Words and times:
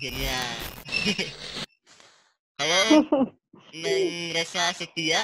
akhirnya. 0.00 0.40
Halo, 2.56 2.80
Neng 3.84 4.32
Resa 4.32 4.72
Setia, 4.72 5.20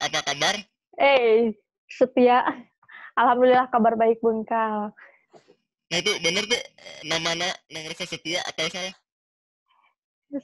apa 0.00 0.24
kabar? 0.24 0.56
Eh, 0.96 1.52
setia. 1.84 2.40
Alhamdulillah 3.12 3.68
kabar 3.68 3.92
baik 3.92 4.16
Bungkal. 4.24 4.96
Nah 5.92 5.96
itu 6.00 6.16
bener 6.24 6.48
tuh 6.48 6.56
namanya 7.04 7.52
Neng 7.68 7.92
Resa 7.92 8.08
Setia 8.08 8.40
atau 8.48 8.64
salah? 8.72 8.96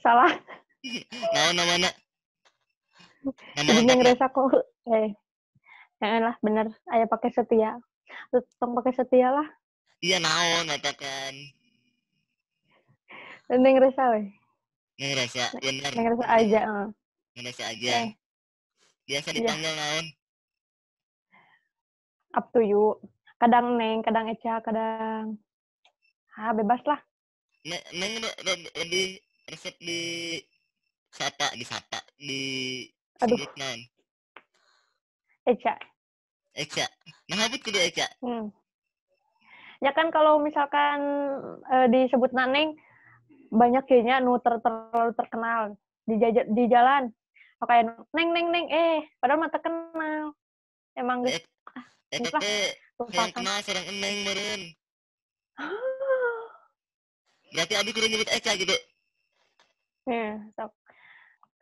Salah. 0.05 0.31
Nah, 1.33 1.49
nama 1.57 1.89
Jadi 3.57 3.81
Neng 3.89 4.05
Resa 4.05 4.29
kok 4.29 4.53
eh 4.93 5.17
jangan 5.97 6.21
lah 6.29 6.35
bener 6.45 6.69
ayah 6.93 7.09
pakai 7.09 7.33
setia. 7.33 7.81
Tong 8.61 8.77
pakai 8.77 8.93
setia 8.93 9.33
lah. 9.33 9.49
iya 10.03 10.19
naon 10.19 10.67
katakan 10.67 11.31
Neng 13.51 13.77
Resa 13.79 14.03
weh. 14.15 14.27
Neng 14.99 15.13
Resa 15.17 15.45
bener 15.59 15.91
Neng 15.93 16.07
Resa 16.15 16.25
aja. 16.27 16.61
Neng 17.35 17.45
Resa 17.45 17.63
aja 17.67 17.93
biasa 19.03 19.27
iya. 19.29 19.37
dipanggil 19.43 19.73
naon 19.75 20.05
up 22.33 22.47
to 22.55 22.63
you. 22.63 22.95
Kadang 23.37 23.75
Neng, 23.75 23.99
kadang 24.01 24.31
Eca, 24.31 24.63
kadang 24.63 25.35
ah 26.33 26.55
bebas 26.55 26.79
lah. 26.87 26.99
Ne- 27.67 27.83
Neng 27.93 28.23
le- 28.23 28.71
lebih 28.79 29.19
resep 29.51 29.75
di 29.77 30.39
sapa 31.11 31.51
di 31.53 31.65
sapa 31.67 31.99
di 32.15 32.41
Aduh. 33.21 33.35
sebut 33.37 33.51
naon 33.59 33.79
Eca. 35.45 35.75
Eca 36.55 36.87
nah 37.27 37.43
habis 37.43 37.59
kudu 37.59 37.77
Eca 37.77 38.07
Hmm. 38.23 38.49
Ya 39.83 39.91
kan 39.91 40.15
kalau 40.15 40.39
misalkan 40.39 41.03
eh, 41.67 41.87
disebut 41.91 42.31
Naneng 42.31 42.71
banyak 43.53 43.85
kayaknya 43.85 44.17
nu 44.17 44.41
ter- 44.41 44.59
terlalu 44.59 45.13
terkenal 45.13 45.61
di 46.09 46.17
di 46.49 46.63
jalan. 46.67 47.13
Oh, 47.61 47.67
kayak 47.69 47.93
neng 48.11 48.29
neng 48.33 48.47
neng 48.49 48.65
eh 48.67 49.05
padahal 49.21 49.39
mah 49.39 49.51
terkenal. 49.53 50.33
Emang 50.93 51.21
geus 51.23 51.37
Eta 52.13 52.29
Lupa. 52.29 52.39
teh 52.41 52.69
lupakan. 53.01 53.29
kenal 53.33 53.57
sareng 53.65 53.85
eneng 53.89 54.15
meureun 54.21 54.61
berarti 57.57 57.73
abi 57.73 57.89
kudu 57.89 58.05
nyebut 58.05 58.29
Eca 58.29 58.53
gitu 58.53 58.73
Ya, 60.03 60.35
sok. 60.59 60.75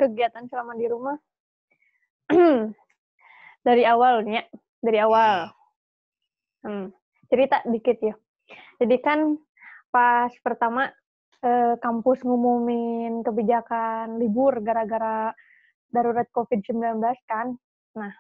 Kegiatan 0.01 0.49
selama 0.49 0.73
di 0.73 0.89
rumah 0.89 1.13
dari 3.61 3.85
awalnya, 3.93 4.49
dari 4.81 4.97
awal. 4.97 5.53
Hmm, 6.65 6.89
cerita 7.29 7.61
dikit 7.69 8.01
ya. 8.01 8.15
Jadi 8.81 8.97
kan 8.97 9.37
pas 9.93 10.33
pertama 10.41 10.89
eh, 11.41 11.73
kampus 11.81 12.23
ngumumin 12.23 13.21
kebijakan 13.25 14.17
libur 14.17 14.61
gara-gara 14.61 15.33
darurat 15.91 16.27
COVID-19 16.31 17.01
kan. 17.27 17.53
Nah, 17.97 18.13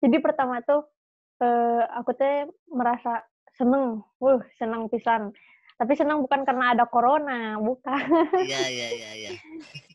jadi 0.00 0.16
pertama 0.22 0.62
tuh 0.62 0.86
eh, 1.42 1.84
aku 1.96 2.14
teh 2.14 2.46
merasa 2.70 3.24
seneng, 3.58 4.04
wuh 4.22 4.40
seneng 4.56 4.86
pisan. 4.92 5.32
Tapi 5.80 5.96
senang 5.96 6.20
bukan 6.20 6.44
karena 6.44 6.76
ada 6.76 6.84
corona, 6.84 7.56
bukan. 7.56 8.04
iya 8.44 8.68
iya 8.68 8.88
iya 8.92 9.10
iya 9.16 9.30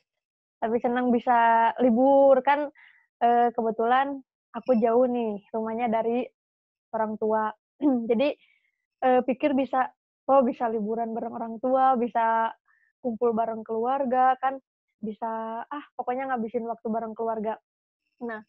tapi 0.65 0.81
senang 0.81 1.13
bisa 1.13 1.69
libur 1.77 2.41
kan 2.41 2.73
eh, 3.21 3.53
kebetulan 3.53 4.17
aku 4.49 4.73
jauh 4.81 5.05
nih 5.05 5.45
rumahnya 5.53 5.93
dari 5.93 6.25
orang 6.89 7.21
tua 7.21 7.53
jadi 8.09 8.33
eh, 9.05 9.21
pikir 9.21 9.53
bisa 9.53 9.85
oh 10.25 10.41
bisa 10.41 10.65
liburan 10.69 11.13
bareng 11.13 11.33
orang 11.33 11.53
tua 11.61 11.93
bisa 11.97 12.49
kumpul 13.01 13.37
bareng 13.37 13.61
keluarga 13.61 14.33
kan 14.41 14.57
bisa 14.97 15.61
ah 15.61 15.85
pokoknya 15.93 16.33
ngabisin 16.33 16.65
waktu 16.65 16.87
bareng 16.89 17.13
keluarga. 17.13 17.61
Nah 18.25 18.41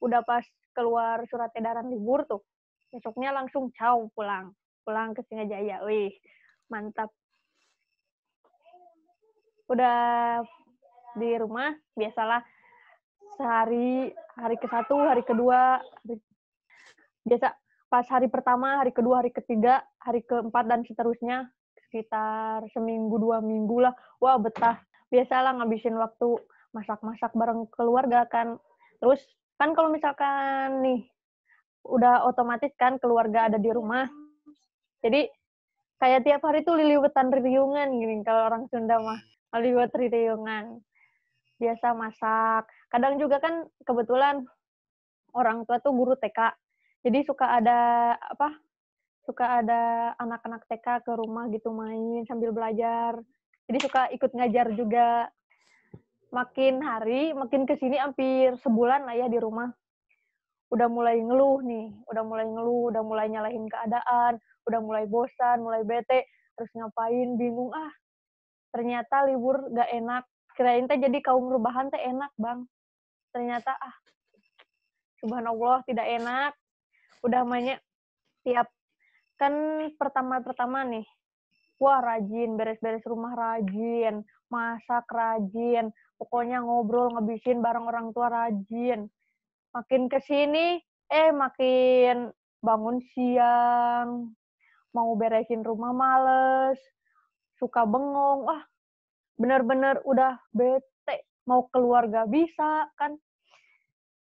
udah 0.00 0.24
pas 0.24 0.44
keluar 0.72 1.20
surat 1.28 1.52
edaran 1.52 1.92
libur 1.92 2.24
tuh 2.24 2.40
besoknya 2.88 3.36
langsung 3.36 3.68
caw 3.76 4.08
pulang. 4.16 4.56
Pulang 4.88 5.12
ke 5.12 5.20
Singajaya 5.28 5.84
wih 5.84 6.16
mantap. 6.72 7.12
Udah 9.68 10.40
di 11.20 11.30
rumah 11.36 11.76
biasalah 11.92 12.40
sehari 13.36 14.08
hari 14.40 14.56
ke 14.56 14.66
satu 14.66 14.96
hari 15.04 15.20
kedua 15.28 15.84
biasa 17.28 17.52
pas 17.88 18.04
hari 18.08 18.28
pertama 18.28 18.84
hari 18.84 18.92
kedua 18.92 19.24
hari 19.24 19.32
ketiga 19.32 19.80
hari 20.00 20.20
keempat 20.24 20.64
dan 20.68 20.84
seterusnya. 20.84 21.48
Sekitar 21.88 22.68
seminggu 22.76 23.16
dua 23.16 23.40
minggu 23.40 23.80
lah. 23.80 23.96
Wah 24.20 24.36
betah. 24.36 24.80
Biasalah 25.08 25.56
ngabisin 25.56 25.96
waktu 25.96 26.36
masak-masak 26.76 27.32
bareng 27.32 27.64
keluarga 27.72 28.28
kan. 28.28 28.60
Terus 29.00 29.24
kan 29.56 29.72
kalau 29.72 29.88
misalkan 29.88 30.84
nih 30.84 31.08
udah 31.88 32.28
otomatis 32.28 32.70
kan 32.76 33.00
keluarga 33.00 33.48
ada 33.48 33.56
di 33.56 33.72
rumah. 33.72 34.04
Jadi 35.00 35.24
kayak 35.96 36.28
tiap 36.28 36.44
hari 36.44 36.60
tuh 36.60 36.76
liliwetan 36.76 37.32
riungan 37.32 37.88
gini 37.96 38.20
kalau 38.20 38.52
orang 38.52 38.68
Sunda 38.68 39.00
mah. 39.00 39.20
Liliwet 39.56 39.96
riungan 39.96 40.84
biasa 41.56 41.96
masak. 41.96 42.68
Kadang 42.92 43.16
juga 43.16 43.40
kan 43.40 43.64
kebetulan 43.82 44.44
orang 45.32 45.64
tua 45.64 45.80
tuh 45.80 45.92
guru 45.92 46.14
TK. 46.20 46.52
Jadi 47.02 47.18
suka 47.26 47.46
ada 47.58 48.14
apa? 48.18 48.54
Suka 49.28 49.60
ada 49.60 50.12
anak-anak 50.16 50.64
TK 50.66 51.04
ke 51.04 51.12
rumah 51.14 51.46
gitu 51.52 51.70
main 51.70 52.24
sambil 52.24 52.50
belajar. 52.50 53.18
Jadi 53.68 53.78
suka 53.84 54.08
ikut 54.14 54.30
ngajar 54.32 54.72
juga. 54.72 55.28
Makin 56.28 56.84
hari, 56.84 57.32
makin 57.32 57.64
ke 57.64 57.80
sini 57.80 57.96
hampir 57.96 58.52
sebulan 58.60 59.08
lah 59.08 59.16
ya 59.16 59.26
di 59.32 59.40
rumah. 59.40 59.72
Udah 60.68 60.84
mulai 60.84 61.16
ngeluh 61.24 61.64
nih, 61.64 61.88
udah 62.12 62.22
mulai 62.24 62.44
ngeluh, 62.44 62.92
udah 62.92 63.00
mulai 63.00 63.32
nyalahin 63.32 63.64
keadaan, 63.64 64.36
udah 64.68 64.80
mulai 64.84 65.08
bosan, 65.08 65.64
mulai 65.64 65.80
bete, 65.88 66.28
harus 66.56 66.68
ngapain, 66.76 67.40
bingung 67.40 67.72
ah. 67.72 67.88
Ternyata 68.76 69.24
libur 69.24 69.72
gak 69.72 69.88
enak, 69.88 70.28
kirain 70.58 70.90
teh 70.90 70.98
jadi 70.98 71.22
kaum 71.22 71.46
rebahan 71.54 71.86
teh 71.86 72.02
enak 72.02 72.34
bang 72.34 72.66
ternyata 73.30 73.78
ah 73.78 73.94
subhanallah 75.22 75.86
tidak 75.86 76.02
enak 76.02 76.50
udah 77.24 77.42
banyak 77.42 77.78
tiap 78.46 78.68
kan 79.38 79.54
pertama-pertama 79.94 80.82
nih 80.86 81.06
wah 81.78 82.02
rajin 82.02 82.58
beres-beres 82.58 83.06
rumah 83.06 83.34
rajin 83.38 84.26
masak 84.50 85.06
rajin 85.12 85.92
pokoknya 86.18 86.64
ngobrol 86.64 87.14
ngebisin 87.14 87.62
bareng 87.62 87.86
orang 87.86 88.10
tua 88.10 88.28
rajin. 88.28 89.06
Makin 89.72 90.10
ke 90.10 90.18
sini 90.24 90.82
eh 91.08 91.30
makin 91.30 92.34
bangun 92.58 92.98
siang 93.14 94.34
mau 94.90 95.14
beresin 95.14 95.62
rumah 95.62 95.94
males 95.94 96.80
suka 97.60 97.86
bengong 97.86 98.48
wah 98.48 98.62
bener-bener 99.38 100.02
udah 100.02 100.42
bete 100.50 101.28
mau 101.46 101.70
keluar 101.70 102.10
gak 102.10 102.26
bisa 102.32 102.90
kan. 102.98 103.14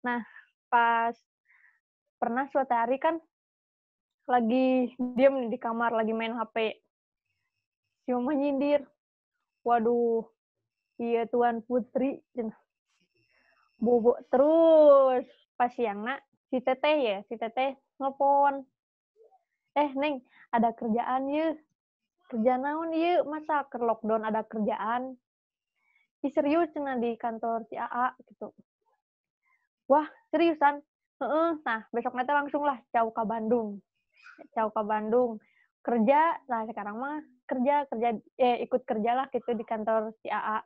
Nah 0.06 0.22
pas 0.70 1.18
pernah 2.18 2.50
suatu 2.50 2.74
hari 2.74 2.98
kan 2.98 3.22
lagi 4.28 4.92
nih 4.98 5.48
di 5.48 5.58
kamar 5.62 5.96
lagi 5.96 6.12
main 6.12 6.36
HP 6.36 6.76
si 8.04 8.12
mama 8.12 8.36
nyindir. 8.36 8.84
Waduh 9.64 10.26
iya 11.00 11.28
tuan 11.30 11.64
putri. 11.64 12.20
Cenah. 12.36 12.58
bobo 13.78 14.18
terus. 14.34 15.28
Pas 15.56 15.70
siangna 15.74 16.18
si 16.50 16.62
teteh 16.62 16.98
ya 17.02 17.18
si 17.30 17.38
teteh 17.38 17.78
ngelepon 17.98 18.62
eh 19.78 19.92
neng 19.94 20.24
ada 20.50 20.74
kerjaan 20.74 21.30
yuk. 21.30 21.56
Kerja 22.28 22.60
naon 22.60 22.92
yuk? 22.92 23.24
Masa 23.30 23.64
ke 23.70 23.80
lockdown 23.80 24.28
ada 24.28 24.44
kerjaan? 24.44 25.16
Ih, 26.26 26.34
serius 26.34 26.74
cenah 26.74 26.98
di 26.98 27.14
kantor 27.16 27.64
si 27.70 27.78
AA 27.78 28.18
gitu. 28.26 28.52
Wah 29.88 30.10
seriusan 30.34 30.82
Heeh, 31.18 31.50
nah 31.66 31.82
besok 31.90 32.14
nanti 32.14 32.30
langsung 32.30 32.62
lah 32.62 32.78
jauh 32.94 33.10
ke 33.10 33.24
Bandung. 33.26 33.82
Jauh 34.54 34.70
ke 34.70 34.82
Bandung. 34.86 35.42
Kerja 35.82 36.38
nah 36.46 36.68
sekarang 36.70 37.00
mah 37.00 37.18
kerja 37.48 37.88
kerja 37.88 38.10
eh 38.38 38.68
ikut 38.68 38.84
kerja 38.84 39.12
lah 39.16 39.26
gitu 39.32 39.56
di 39.56 39.64
kantor 39.64 40.12
si 40.20 40.28
AA 40.28 40.60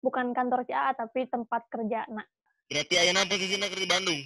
bukan 0.00 0.32
kantor 0.32 0.64
si 0.64 0.72
AA 0.72 0.96
tapi 0.96 1.28
tempat 1.28 1.68
kerja 1.68 2.08
nah 2.08 2.24
berarti 2.72 2.94
ayeuna 2.96 3.28
posisinya 3.28 3.68
di 3.68 3.88
Bandung? 3.88 4.20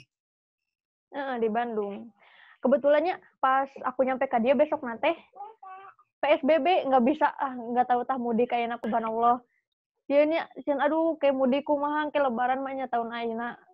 Heeh, 1.13 1.37
di 1.45 1.49
Bandung. 1.53 1.95
Kebetulannya 2.63 3.19
pas 3.43 3.69
aku 3.83 4.07
nyampe 4.07 4.31
ke 4.31 4.39
dia 4.39 4.55
besok 4.55 4.87
nanti 4.87 5.11
PSBB 6.23 6.87
nggak 6.87 7.05
bisa 7.05 7.27
ah 7.27 7.55
nggak 7.55 7.91
tahu 7.91 8.07
tah 8.07 8.19
mudik 8.19 8.55
kayak 8.55 8.79
aku 8.79 8.87
Allah 8.91 9.43
dia 10.07 10.23
nya 10.27 10.47
aduh 10.79 11.19
kayak 11.19 11.35
mudik 11.35 11.67
kumaha 11.67 12.11
ke 12.15 12.19
lebaran 12.23 12.63
mahnya 12.63 12.87
tahun 12.87 13.11
teu 13.11 13.72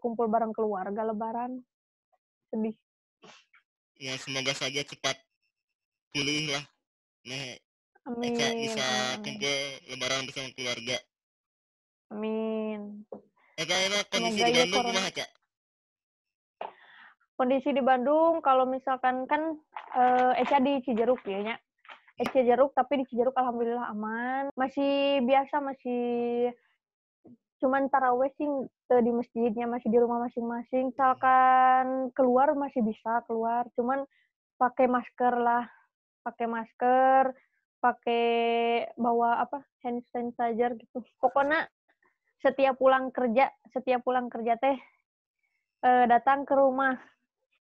kumpul 0.00 0.26
bareng 0.28 0.52
keluarga 0.56 1.06
lebaran 1.06 1.60
sedih 2.52 2.76
ya 3.96 4.16
semoga 4.20 4.52
saja 4.52 4.84
cepat 4.84 5.16
pulih 6.12 6.52
lah 6.52 6.64
nah 7.26 7.56
Amin. 8.06 8.38
Eca 8.38 8.54
bisa 8.54 8.86
amin, 9.18 9.34
kumpul 9.34 9.58
lebaran 9.90 10.22
bersama 10.30 10.48
keluarga. 10.54 10.96
Amin. 12.14 13.02
Eka 13.58 13.74
enak 13.90 14.06
kondisi 14.14 14.38
Semoga 14.38 14.46
di 14.46 14.54
ya 14.54 14.62
Bandung 14.62 14.84
kumaha, 14.86 15.10
Cak? 15.10 15.30
Kondisi 17.34 17.70
di 17.74 17.82
Bandung 17.82 18.34
kalau 18.46 18.64
misalkan 18.70 19.26
kan 19.26 19.58
eh 19.98 20.32
Eca 20.38 20.62
di 20.62 20.78
Cijeruk 20.86 21.18
ya 21.26 21.40
nya. 21.42 21.56
Eh, 22.22 22.30
Cijeruk 22.30 22.78
tapi 22.78 23.02
di 23.02 23.04
Cijeruk 23.10 23.34
alhamdulillah 23.34 23.90
aman. 23.90 24.54
Masih 24.54 25.26
biasa 25.26 25.58
masih 25.58 26.02
cuman 27.62 27.88
taraweh 27.88 28.30
sih 28.36 28.48
teu 28.86 29.00
di 29.00 29.12
masjidnya 29.12 29.66
masih 29.68 29.88
di 29.88 29.98
rumah 29.98 30.28
masing-masing. 30.28 30.92
Misalkan 30.92 32.12
keluar 32.12 32.52
masih 32.52 32.84
bisa 32.84 33.24
keluar, 33.24 33.66
cuman 33.76 34.04
pakai 34.60 34.86
masker 34.86 35.34
lah. 35.36 35.64
Pakai 36.26 36.46
masker, 36.50 37.30
pakai 37.78 38.26
bawa 38.98 39.46
apa? 39.46 39.62
hand 39.86 40.02
sanitizer 40.10 40.74
gitu. 40.74 40.98
Pokoknya 41.22 41.70
setiap 42.42 42.74
pulang 42.76 43.14
kerja, 43.14 43.48
setiap 43.70 44.02
pulang 44.02 44.26
kerja 44.26 44.58
teh 44.58 44.76
eh, 45.86 46.04
datang 46.10 46.42
ke 46.42 46.54
rumah 46.58 46.98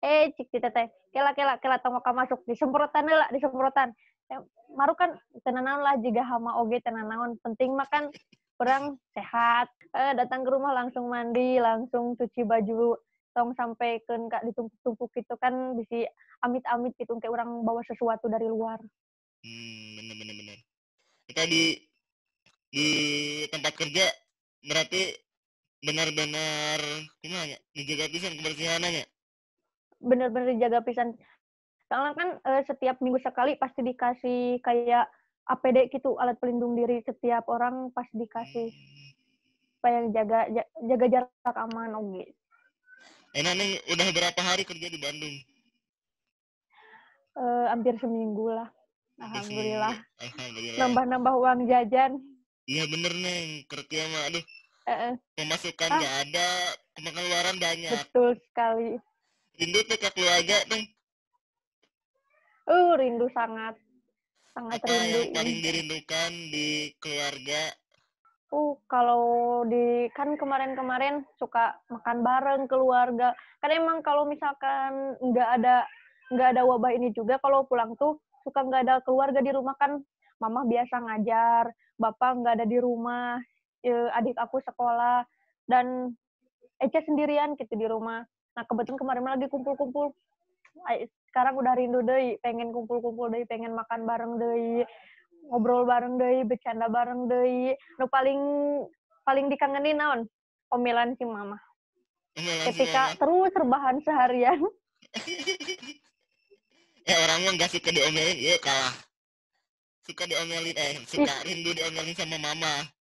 eh 0.02 0.34
cik 0.34 0.50
teh 0.50 0.72
teh 0.74 0.88
kela 1.14 1.34
kela 1.38 1.62
kela 1.62 1.78
tong 1.82 1.98
masuk 2.02 2.42
disemprotan 2.50 3.06
lah 3.06 3.30
disemprotan 3.30 3.94
Ya, 4.32 4.40
maru 4.72 4.96
kan 4.96 5.12
tenanawan 5.44 5.84
lah 5.84 6.00
jika 6.00 6.24
hama 6.24 6.56
oge 6.64 6.80
tenanawan 6.80 7.36
penting 7.44 7.76
makan 7.76 8.08
orang 8.62 8.96
sehat 9.18 9.68
eh, 9.98 10.14
datang 10.14 10.46
ke 10.46 10.50
rumah 10.54 10.78
langsung 10.78 11.10
mandi 11.10 11.58
langsung 11.58 12.14
cuci 12.14 12.46
baju 12.46 12.96
tong 13.34 13.58
sampai 13.58 14.04
ke 14.06 14.14
kak 14.30 14.46
ditumpuk-tumpuk 14.46 15.10
gitu 15.18 15.34
kan 15.42 15.74
bisa 15.74 16.06
amit-amit 16.46 16.94
gitu 17.00 17.18
kayak 17.18 17.34
orang 17.34 17.66
bawa 17.66 17.82
sesuatu 17.88 18.30
dari 18.30 18.46
luar 18.46 18.78
Hmm, 19.42 19.98
bener 19.98 20.16
bener 20.22 20.36
bener. 20.38 20.58
Kita 21.26 21.50
di 21.50 21.74
di 22.70 22.88
tempat 23.50 23.74
kerja 23.74 24.06
berarti 24.62 25.18
benar-benar 25.82 26.78
gimana 27.26 27.58
ya? 27.58 27.60
Dijaga 27.74 28.06
pisan 28.14 28.38
kebersihannya. 28.38 29.06
bener-bener 30.02 30.58
dijaga 30.58 30.82
pisan 30.82 31.14
karena 31.86 32.10
kan 32.18 32.30
eh, 32.42 32.66
setiap 32.66 32.98
minggu 33.06 33.22
sekali 33.22 33.54
pasti 33.62 33.86
dikasih 33.86 34.58
kayak 34.66 35.06
APD 35.52 35.92
gitu 35.92 36.16
alat 36.16 36.40
pelindung 36.40 36.74
diri 36.74 37.04
setiap 37.04 37.48
orang 37.48 37.92
pasti 37.92 38.16
dikasih. 38.18 38.70
Supaya 39.78 40.06
jaga 40.10 40.40
ja- 40.50 40.72
jaga 40.86 41.06
jarak 41.10 41.58
aman 41.58 41.98
oke 41.98 42.24
Enak 43.32 43.54
nih 43.56 43.72
udah 43.88 44.08
berapa 44.12 44.42
hari 44.44 44.62
kerja 44.62 44.88
di 44.88 45.00
Bandung? 45.00 45.36
Eh, 47.32 47.66
hampir 47.72 47.96
seminggu 47.98 48.52
lah. 48.52 48.68
Alhamdulillah. 49.18 49.96
Alhamdulillah. 50.20 50.80
nambah-nambah 50.84 51.34
uang 51.40 51.60
jajan. 51.66 52.20
Iya 52.68 52.84
bener 52.92 53.14
neng. 53.16 53.64
Kerja 53.72 54.04
mah 54.12 54.22
aduh. 54.28 54.44
Eh, 54.84 54.92
eh, 54.92 55.14
pemasukan 55.40 55.88
Ah. 55.88 55.96
nggak 55.96 56.16
ada 56.28 56.48
pengeluaran 57.00 57.56
banyak. 57.56 57.92
betul 58.04 58.36
sekali. 58.52 59.00
Rindu 59.56 59.80
tuh 59.86 59.98
ke 59.98 60.10
keluarga 60.12 60.58
tuh 60.68 60.82
uh 62.68 62.92
rindu 62.96 63.28
sangat 63.32 63.76
sangat 64.52 64.80
apa 64.84 64.92
rindu 64.92 65.20
yang 65.20 65.34
paling 65.36 65.60
dirindukan 65.64 66.32
di 66.52 66.68
keluarga? 67.00 67.62
Uh, 68.52 68.76
kalau 68.92 69.64
di 69.64 70.12
kan 70.12 70.36
kemarin-kemarin 70.36 71.24
suka 71.40 71.80
makan 71.88 72.20
bareng 72.20 72.64
keluarga. 72.68 73.32
Kan 73.64 73.72
emang 73.72 74.04
kalau 74.04 74.28
misalkan 74.28 75.16
nggak 75.24 75.50
ada 75.62 75.88
nggak 76.32 76.50
ada 76.56 76.62
wabah 76.68 76.92
ini 76.92 77.16
juga, 77.16 77.40
kalau 77.40 77.64
pulang 77.64 77.96
tuh 77.96 78.20
suka 78.44 78.64
nggak 78.64 78.84
ada 78.88 78.96
keluarga 79.08 79.40
di 79.40 79.52
rumah 79.56 79.76
kan. 79.80 80.04
Mama 80.42 80.66
biasa 80.66 81.00
ngajar, 81.00 81.70
bapak 82.02 82.32
nggak 82.42 82.54
ada 82.60 82.66
di 82.66 82.82
rumah, 82.82 83.38
eh, 83.86 84.10
adik 84.18 84.36
aku 84.42 84.58
sekolah 84.66 85.24
dan 85.70 86.18
Eca 86.82 86.98
sendirian 87.06 87.54
gitu 87.62 87.78
di 87.78 87.86
rumah. 87.86 88.26
Nah 88.58 88.64
kebetulan 88.66 88.98
kemarin 88.98 89.24
lagi 89.30 89.46
kumpul-kumpul. 89.48 90.12
Sekarang 91.32 91.56
udah 91.56 91.80
rindu 91.80 92.04
deh, 92.04 92.36
pengen 92.44 92.76
kumpul-kumpul 92.76 93.32
deh, 93.32 93.48
pengen 93.48 93.72
makan 93.72 94.04
bareng 94.04 94.36
deh, 94.36 94.84
ngobrol 95.48 95.88
bareng 95.88 96.20
deh, 96.20 96.44
bercanda 96.44 96.92
bareng 96.92 97.32
deh. 97.32 97.72
Nu 97.96 98.12
paling 98.12 98.40
paling 99.24 99.48
dikangenin 99.48 99.96
naon? 99.96 100.28
Omelan 100.76 101.16
si 101.16 101.24
mama. 101.24 101.56
Omelan 102.36 102.68
si 102.68 102.76
Ketika 102.76 103.16
mama. 103.16 103.16
terus 103.16 103.52
rebahan 103.56 103.98
seharian. 104.04 104.60
Eh 107.08 107.16
orang 107.24 107.48
mah 107.48 107.52
nggak 107.56 107.72
suka 107.80 107.96
diomelin, 107.96 108.36
iya 108.36 108.60
kalah. 108.60 108.92
Suka 110.04 110.28
diomelin, 110.28 110.76
eh 110.76 111.00
suka 111.08 111.32
rindu 111.48 111.72
diomelin 111.72 112.12
sama 112.12 112.44
mama. 112.44 112.92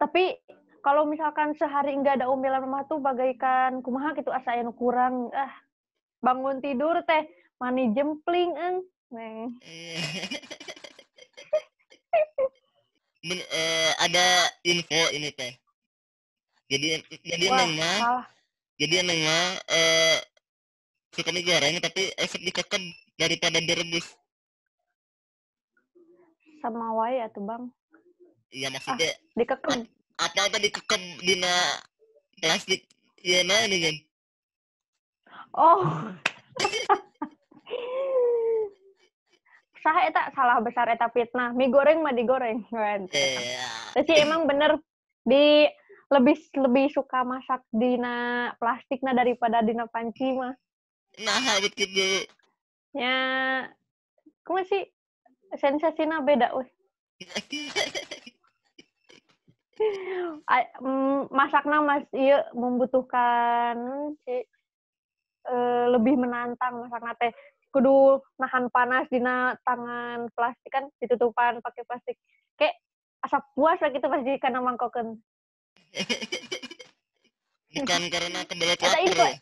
Tapi 0.00 0.40
kalau 0.80 1.04
misalkan 1.04 1.52
sehari 1.60 2.00
nggak 2.00 2.24
ada 2.24 2.32
omelan 2.32 2.64
mama 2.64 2.88
tuh 2.88 2.96
bagaikan 2.96 3.84
kumaha 3.84 4.16
gitu 4.16 4.32
asa 4.32 4.56
aya 4.56 4.64
nu 4.64 4.72
kurang. 4.72 5.28
Ah, 5.36 5.52
bangun 6.24 6.64
tidur 6.64 6.96
teh 7.04 7.41
mani 7.60 7.92
jempling 7.92 8.52
eng. 8.56 8.76
Neng. 9.12 9.36
Men- 13.22 13.48
eh, 13.52 13.92
ada 14.02 14.24
info 14.64 14.98
ini 15.14 15.30
teh. 15.30 15.52
Jadi 16.66 16.96
jadi 17.22 17.46
Wah, 17.52 17.58
neng 17.60 17.72
mah, 17.76 18.24
jadi 18.80 19.04
neng 19.04 19.20
mah 19.20 19.60
eh 19.68 20.16
suka 21.12 21.28
mie 21.28 21.44
goreng 21.44 21.76
tapi 21.78 22.08
esok 22.16 22.40
dikekem 22.40 22.80
daripada 23.20 23.60
direbus. 23.60 24.16
Sama 26.64 26.96
wae 26.96 27.20
atuh 27.20 27.44
Bang. 27.44 27.68
Iya 28.48 28.68
maksudnya 28.72 29.12
Dikekem. 29.32 29.88
apa 30.20 30.44
tadi 30.48 30.68
dikekem 30.68 31.02
dina 31.24 31.52
plastik 32.40 32.84
iya 33.20 33.44
nah 33.44 33.60
ini 33.68 33.76
kan. 33.80 33.96
Oh. 35.52 35.80
Sah 39.82 39.98
eta 40.06 40.21
salah 40.34 40.58
besar 40.60 40.88
eta 40.92 41.08
fitnah. 41.12 41.52
Mie 41.52 41.72
goreng 41.72 42.00
mah 42.00 42.12
digoreng. 42.16 42.64
Eh, 42.72 43.06
Terus 43.96 44.04
sih 44.08 44.16
emang 44.20 44.48
bener 44.48 44.80
di 45.22 45.68
lebih 46.12 46.36
lebih 46.58 46.92
suka 46.92 47.24
masak 47.24 47.64
dina 47.72 48.50
plastik 48.60 49.00
nah 49.00 49.16
daripada 49.16 49.64
dina 49.64 49.88
panci 49.88 50.36
mah. 50.36 50.52
nah 51.20 51.56
begitu. 51.60 52.28
Ya, 52.92 53.16
kumaha 54.44 54.68
sih 54.68 54.84
sensasinya 55.56 56.20
beda 56.20 56.52
weh. 56.56 56.68
Mm, 60.82 61.32
masakna 61.32 61.82
mas 61.82 62.04
iya 62.14 62.46
membutuhkan 62.54 63.74
eh, 64.28 64.44
lebih 65.90 66.14
menantang 66.18 66.86
masakna 66.86 67.16
teh 67.18 67.32
kudu 67.72 68.20
nahan 68.36 68.68
panas 68.68 69.08
dina 69.08 69.56
tangan 69.64 70.28
plastik 70.36 70.68
kan 70.68 70.84
ditutupan 71.00 71.64
pakai 71.64 71.82
plastik 71.88 72.20
kayak 72.60 72.76
asap 73.24 73.42
puas 73.56 73.80
lah 73.80 73.88
gitu 73.90 74.06
pas 74.06 74.20
di 74.20 74.36
kana 74.36 74.60
mangkokeun 74.60 75.16
Bukan 77.72 78.02
karena 78.12 78.44
Eta 78.44 78.52
lapar 78.68 79.00
info. 79.00 79.24
ya. 79.24 79.32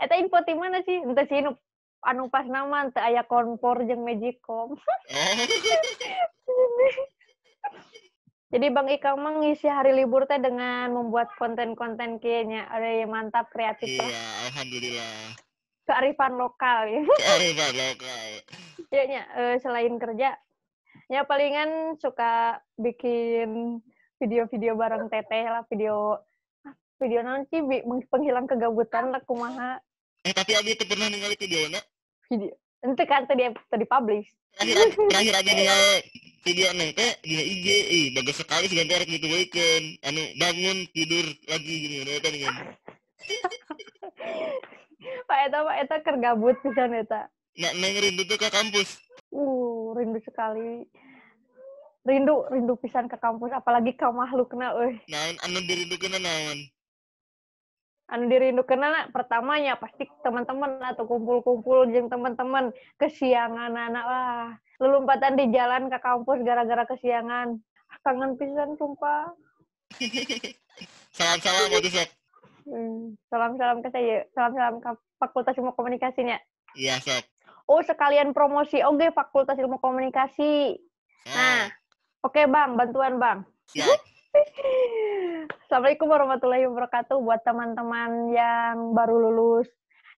eta 0.00 0.14
info 0.22 0.38
di 0.46 0.54
mana 0.54 0.78
sih 0.86 1.02
ente 1.02 1.26
sih 1.26 1.42
nu 1.42 1.50
anu 2.06 2.30
pas 2.30 2.46
nama 2.46 2.86
teu 2.94 3.02
aya 3.02 3.26
kompor 3.26 3.82
jeung 3.82 4.06
magicom 4.06 4.78
jadi 8.54 8.66
Bang 8.70 8.86
Ikang 8.90 9.18
mah 9.18 9.42
ngisi 9.42 9.66
hari 9.66 9.94
libur 9.94 10.30
teh 10.30 10.38
dengan 10.38 10.90
membuat 10.94 11.34
konten-konten 11.34 12.22
kayaknya 12.22 12.66
ada 12.70 12.88
yang 12.88 13.10
mantap 13.10 13.50
kreatif 13.50 13.86
lah 13.98 14.06
Iya, 14.06 14.22
alhamdulillah. 14.50 15.49
Kearifan 15.90 16.38
lokal 16.38 16.86
ya 16.86 17.02
Kearifan 17.26 17.72
lokal. 17.74 18.26
ya 18.94 19.02
nya, 19.10 19.22
eh, 19.34 19.56
selain 19.58 19.94
kerja 19.98 20.38
ya 21.10 21.20
palingan 21.26 21.98
suka 21.98 22.62
bikin 22.78 23.82
video-video 24.22 24.78
bareng 24.78 25.10
teteh 25.10 25.50
lah 25.50 25.66
video 25.66 26.22
video 27.02 27.26
nanti 27.26 27.58
penghilang 28.06 28.46
kegabutan 28.46 29.10
lah 29.10 29.22
kumaha 29.26 29.82
Eh 30.20 30.36
tapi 30.36 30.52
Abi 30.52 30.76
pernah 30.76 31.08
ningali 31.08 31.32
videonya. 31.32 31.80
video 32.28 32.52
ente 32.84 33.04
kan 33.08 33.24
tadi 33.24 33.48
tadi 33.72 33.84
publish 33.88 34.28
Terakhir 34.52 34.92
terakhir 35.08 35.34
Abi 35.40 35.52
ningali 35.56 35.96
video 36.44 36.68
neng 36.72 36.92
teh 36.96 37.12
di 37.24 37.36
IG, 37.36 37.66
bagus 38.16 38.40
sekali 38.40 38.64
sih 38.64 38.76
ganti 38.80 39.04
gitu 39.04 39.28
weekend. 39.28 40.00
Anu 40.00 40.24
bangun 40.40 40.88
tidur 40.92 41.26
lagi 41.48 41.74
gini 41.84 42.00
kan 42.20 42.32
kan. 42.32 42.54
Pak 45.00 45.38
Eta 45.48 45.58
Pak 45.64 45.76
Eta 45.84 45.96
kergabut 46.04 46.56
pisan 46.60 46.92
Eta. 46.92 47.28
Nak 47.56 47.72
neng 47.80 47.94
rindu 47.96 48.22
tuh 48.28 48.38
ke 48.38 48.48
kampus. 48.52 49.00
uh 49.32 49.94
rindu 49.96 50.18
sekali. 50.22 50.84
Rindu 52.04 52.48
rindu 52.48 52.74
pisan 52.80 53.08
ke 53.08 53.16
kampus 53.20 53.52
apalagi 53.52 53.92
ke 53.92 54.06
makhlukna 54.08 54.72
euy 54.76 54.96
Naon 55.08 55.36
anu 55.44 55.58
dirindukeun 55.64 56.16
naon? 56.16 56.58
anu 58.10 58.26
dirindukeun 58.26 58.82
na 58.82 59.06
pertamanya 59.14 59.78
pasti 59.78 60.10
teman-teman 60.26 60.82
atau 60.82 61.06
kumpul-kumpul 61.06 61.86
jeung 61.94 62.10
teman-teman. 62.10 62.74
Kesiangan 62.98 63.70
anak 63.70 64.04
lah 64.04 64.58
lelumpatan 64.82 65.38
di 65.38 65.46
jalan 65.54 65.86
ke 65.86 65.98
kampus 66.02 66.42
gara-gara 66.42 66.84
kesiangan. 66.90 67.54
Ah, 67.90 67.98
kangen 68.02 68.34
pisan 68.34 68.74
sumpah. 68.74 69.30
Salam-salam 71.16 71.70
sok. 71.86 72.19
Hmm, 72.70 73.18
salam-salam 73.26 73.82
ke 73.82 73.90
saya 73.90 74.22
salam-salam 74.30 74.78
ke 74.78 74.94
Fakultas 75.18 75.58
Ilmu 75.58 75.74
Komunikasinya 75.74 76.38
Iya 76.78 77.02
sok. 77.02 77.26
oh 77.66 77.82
sekalian 77.82 78.30
promosi. 78.30 78.78
Oke 78.86 79.10
Fakultas 79.10 79.58
Ilmu 79.58 79.82
Komunikasi. 79.82 80.78
Nah 81.34 81.66
oke 82.22 82.46
bang 82.46 82.78
bantuan 82.78 83.18
bang. 83.18 83.38
Siap. 83.74 83.90
Assalamualaikum 85.66 86.06
warahmatullahi 86.06 86.70
wabarakatuh. 86.70 87.18
Buat 87.18 87.42
teman-teman 87.42 88.30
yang 88.30 88.94
baru 88.94 89.18
lulus 89.18 89.66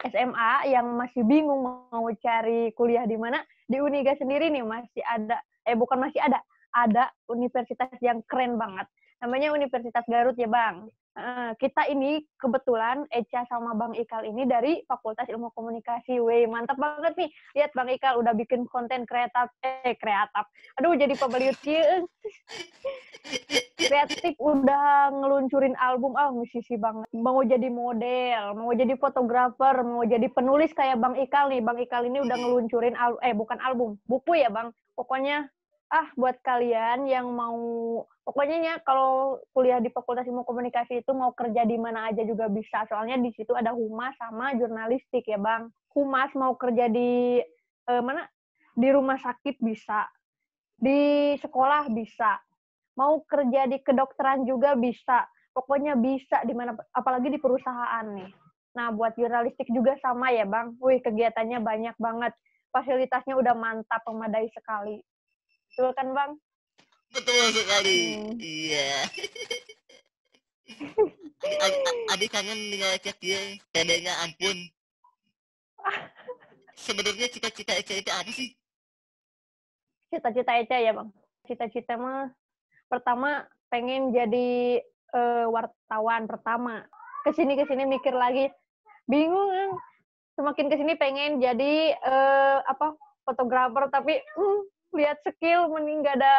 SMA 0.03 0.75
yang 0.75 0.91
masih 1.00 1.24
bingung 1.24 1.88
mau 1.88 2.08
cari 2.20 2.75
kuliah 2.75 3.08
di 3.08 3.15
mana 3.15 3.39
di 3.63 3.79
Uniga 3.79 4.12
sendiri 4.20 4.51
nih 4.51 4.67
masih 4.67 5.00
ada 5.08 5.39
eh 5.63 5.77
bukan 5.79 6.03
masih 6.03 6.20
ada 6.20 6.43
ada 6.75 7.08
universitas 7.31 7.96
yang 8.03 8.20
keren 8.27 8.60
banget. 8.60 8.91
Namanya 9.24 9.55
Universitas 9.55 10.03
Garut 10.12 10.36
ya 10.36 10.51
Bang 10.51 10.91
Kita 11.60 11.91
ini 11.91 12.24
kebetulan 12.39 13.03
Eca 13.12 13.44
sama 13.51 13.75
Bang 13.75 13.91
Ikal 14.00 14.24
ini 14.24 14.48
dari 14.48 14.80
Fakultas 14.88 15.27
Ilmu 15.27 15.51
Komunikasi. 15.51 16.24
Weh, 16.24 16.48
mantap 16.48 16.80
banget 16.80 17.13
nih. 17.20 17.30
Lihat 17.60 17.72
Bang 17.75 17.91
Ikal 17.91 18.24
udah 18.24 18.32
bikin 18.32 18.63
konten 18.72 19.03
kreatif 19.03 19.51
eh 19.62 19.96
kreatif. 20.00 20.46
Aduh, 20.80 20.96
jadi 20.96 21.12
pembeliut 21.20 21.60
kieu. 21.60 22.08
kreatif 23.77 24.34
udah 24.39 25.12
ngeluncurin 25.13 25.75
album 25.77 26.15
ah 26.15 26.32
musisi 26.32 26.77
banget 26.80 27.06
mau 27.13 27.41
jadi 27.44 27.70
model 27.70 28.58
mau 28.58 28.72
jadi 28.74 28.98
fotografer 28.98 29.84
mau 29.86 30.01
jadi 30.06 30.25
penulis 30.32 30.72
kayak 30.74 30.98
bang 31.01 31.15
Ikal 31.22 31.51
nih 31.51 31.62
bang 31.62 31.77
Ikal 31.82 32.08
ini 32.08 32.24
udah 32.24 32.38
ngeluncurin 32.38 32.96
al 32.98 33.18
eh 33.22 33.36
bukan 33.36 33.58
album 33.62 33.98
buku 34.06 34.41
ya 34.41 34.50
bang 34.50 34.74
pokoknya 34.98 35.50
ah 35.91 36.08
buat 36.15 36.39
kalian 36.41 37.03
yang 37.06 37.30
mau 37.36 37.60
pokoknya 38.21 38.57
ya 38.61 38.75
kalau 38.85 39.41
kuliah 39.51 39.81
di 39.81 39.89
Fakultas 39.89 40.27
Ilmu 40.29 40.45
Komunikasi 40.45 41.01
itu 41.01 41.11
mau 41.13 41.33
kerja 41.33 41.65
di 41.65 41.77
mana 41.77 42.09
aja 42.09 42.21
juga 42.21 42.47
bisa. 42.47 42.85
Soalnya 42.87 43.17
di 43.17 43.33
situ 43.33 43.51
ada 43.57 43.73
humas 43.73 44.13
sama 44.17 44.53
jurnalistik 44.55 45.25
ya 45.25 45.41
bang. 45.41 45.69
Humas 45.91 46.31
mau 46.37 46.55
kerja 46.55 46.87
di 46.87 47.41
eh, 47.89 48.01
mana? 48.01 48.25
Di 48.77 48.87
rumah 48.93 49.19
sakit 49.19 49.59
bisa. 49.59 50.07
Di 50.77 51.35
sekolah 51.41 51.89
bisa. 51.91 52.39
Mau 52.95 53.23
kerja 53.25 53.67
di 53.67 53.81
kedokteran 53.81 54.45
juga 54.45 54.77
bisa. 54.77 55.25
Pokoknya 55.51 55.99
bisa 55.99 56.45
di 56.47 56.55
mana 56.55 56.77
apalagi 56.95 57.27
di 57.27 57.39
perusahaan 57.41 58.05
nih. 58.07 58.31
Nah 58.71 58.87
buat 58.95 59.19
jurnalistik 59.19 59.67
juga 59.67 59.97
sama 59.99 60.31
ya 60.31 60.47
bang. 60.47 60.77
Wih 60.79 61.03
kegiatannya 61.03 61.59
banyak 61.59 61.95
banget. 61.99 62.31
Fasilitasnya 62.71 63.35
udah 63.35 63.51
mantap 63.51 63.99
memadai 64.07 64.47
sekali. 64.55 65.03
Betul 65.67 65.91
kan 65.91 66.15
bang 66.15 66.31
Betul 67.12 67.46
sekali. 67.51 68.00
Hmm. 68.15 68.36
Iya. 68.39 68.91
Abi, 71.41 71.77
abi 72.12 72.25
kangen 72.32 72.60
tinggal 72.72 72.96
cek 73.00 73.18
dia. 73.20 73.39
Tandanya 73.75 74.13
ampun. 74.24 74.58
Sebenarnya 76.75 77.27
cita-cita 77.30 77.77
Eca 77.77 77.94
itu 77.94 78.12
apa 78.12 78.32
sih? 78.32 78.51
cita-cita 80.12 80.60
Eca 80.60 80.77
ya 80.77 80.91
bang 80.91 81.10
cita-cita 81.48 81.96
mah 81.96 82.27
pertama 82.91 83.48
pengen 83.72 84.12
jadi 84.12 84.84
eh, 85.15 85.46
wartawan 85.48 86.27
pertama 86.27 86.84
ke 87.24 87.32
sini 87.32 87.56
ke 87.56 87.63
sini 87.63 87.88
mikir 87.88 88.12
lagi 88.12 88.51
bingung 89.08 89.48
kan. 89.48 89.72
semakin 90.36 90.68
ke 90.68 90.75
sini 90.75 90.94
pengen 91.00 91.39
jadi 91.39 91.96
eh, 91.96 92.58
apa 92.68 93.00
fotografer 93.24 93.88
tapi 93.88 94.20
hmm, 94.20 94.60
lihat 95.00 95.24
skill 95.24 95.72
mending 95.72 96.03
gak 96.03 96.20
ada 96.20 96.36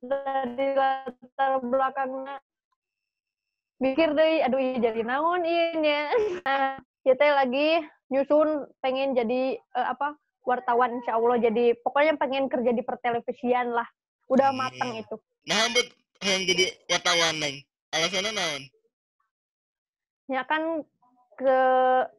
dari 0.00 0.68
latar 0.74 1.60
belakangnya 1.60 2.40
mikir 3.80 4.12
deh 4.12 4.44
aduh 4.44 4.60
iya 4.60 4.76
jadi 4.80 5.00
naon 5.04 5.44
iya 5.44 6.08
nah, 6.44 6.80
kita 7.04 7.44
lagi 7.44 7.84
nyusun 8.12 8.68
pengen 8.80 9.16
jadi 9.16 9.56
eh, 9.56 9.86
apa 9.88 10.16
wartawan 10.44 11.00
insya 11.00 11.16
Allah 11.20 11.36
jadi 11.40 11.76
pokoknya 11.84 12.16
pengen 12.16 12.48
kerja 12.48 12.72
di 12.72 12.82
pertelevisian 12.84 13.72
lah 13.76 13.88
udah 14.28 14.48
Hmm. 14.52 14.60
mateng 14.60 14.92
itu 15.00 15.16
Nah, 15.48 15.56
ambut 15.66 15.88
yang 16.20 16.44
jadi 16.44 16.68
wartawan 16.92 17.40
neng. 17.40 17.64
Alasannya 17.96 18.30
naon? 18.36 18.62
ya 20.30 20.46
kan 20.46 20.86
ke 21.34 21.58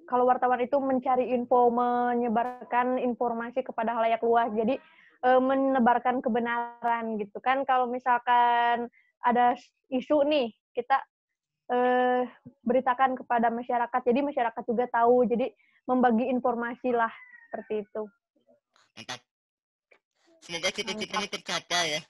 kalau 0.10 0.28
wartawan 0.28 0.60
itu 0.60 0.76
mencari 0.84 1.32
info 1.32 1.72
menyebarkan 1.72 3.00
informasi 3.00 3.64
kepada 3.64 3.96
halayak 3.96 4.20
luas 4.20 4.52
jadi 4.52 4.76
eh, 5.26 5.42
menebarkan 5.42 6.20
kebenaran 6.20 7.18
gitu 7.18 7.38
kan 7.40 7.64
kalau 7.66 7.90
misalkan 7.90 8.90
ada 9.22 9.54
isu 9.94 10.26
nih 10.26 10.54
kita 10.74 10.98
eh, 11.72 12.26
beritakan 12.66 13.18
kepada 13.18 13.54
masyarakat 13.54 14.02
jadi 14.06 14.20
masyarakat 14.22 14.64
juga 14.66 14.86
tahu 14.90 15.26
jadi 15.30 15.50
membagi 15.86 16.30
informasi 16.30 16.94
lah 16.94 17.12
seperti 17.50 17.86
itu 17.86 18.04
Mantap. 18.92 19.22
Semoga 20.42 20.68
cita-citanya 20.74 21.30
tercapai 21.32 21.86
ya. 21.96 22.02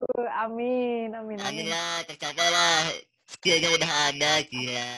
Uh, 0.00 0.26
amin 0.42 1.12
amin 1.12 1.36
Amin 1.44 1.44
amin 1.44 1.66
lah, 1.68 2.02
tercapai 2.08 2.48
lah. 2.48 2.88
Skillnya 3.28 3.68
udah 3.76 3.90
ada, 4.10 4.32
gila. 4.48 4.90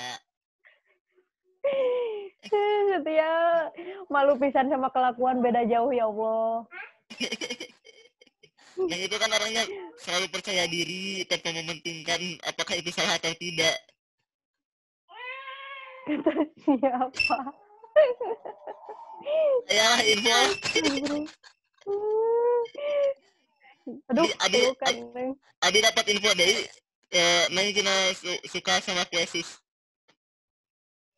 setia 2.93 3.33
malu 4.13 4.37
pisan 4.37 4.69
sama 4.69 4.93
kelakuan 4.93 5.41
beda 5.41 5.65
jauh 5.65 5.95
ya 5.95 6.11
Allah 6.11 6.67
Yang 8.89 9.01
itu 9.09 9.17
kan 9.21 9.31
orangnya 9.31 9.65
selalu 10.01 10.27
percaya 10.33 10.65
diri 10.67 11.23
tanpa 11.29 11.53
mementingkan 11.53 12.21
apakah 12.49 12.75
itu 12.77 12.91
salah 12.91 13.21
atau 13.21 13.33
tidak. 13.37 13.77
kata 16.03 16.33
siapa 16.67 17.39
Ya 19.71 19.89
info. 20.03 20.39
aduh 24.43 24.71
Neng. 25.15 25.31
Abi 25.63 25.79
dapat 25.79 26.05
info 26.11 26.31
dari 26.35 26.67
eh, 27.15 27.45
Neng 27.55 27.71
Kina 27.71 28.11
su- 28.19 28.43
suka 28.51 28.83
sama 28.83 29.07
kue 29.07 29.23
sus. 29.31 29.63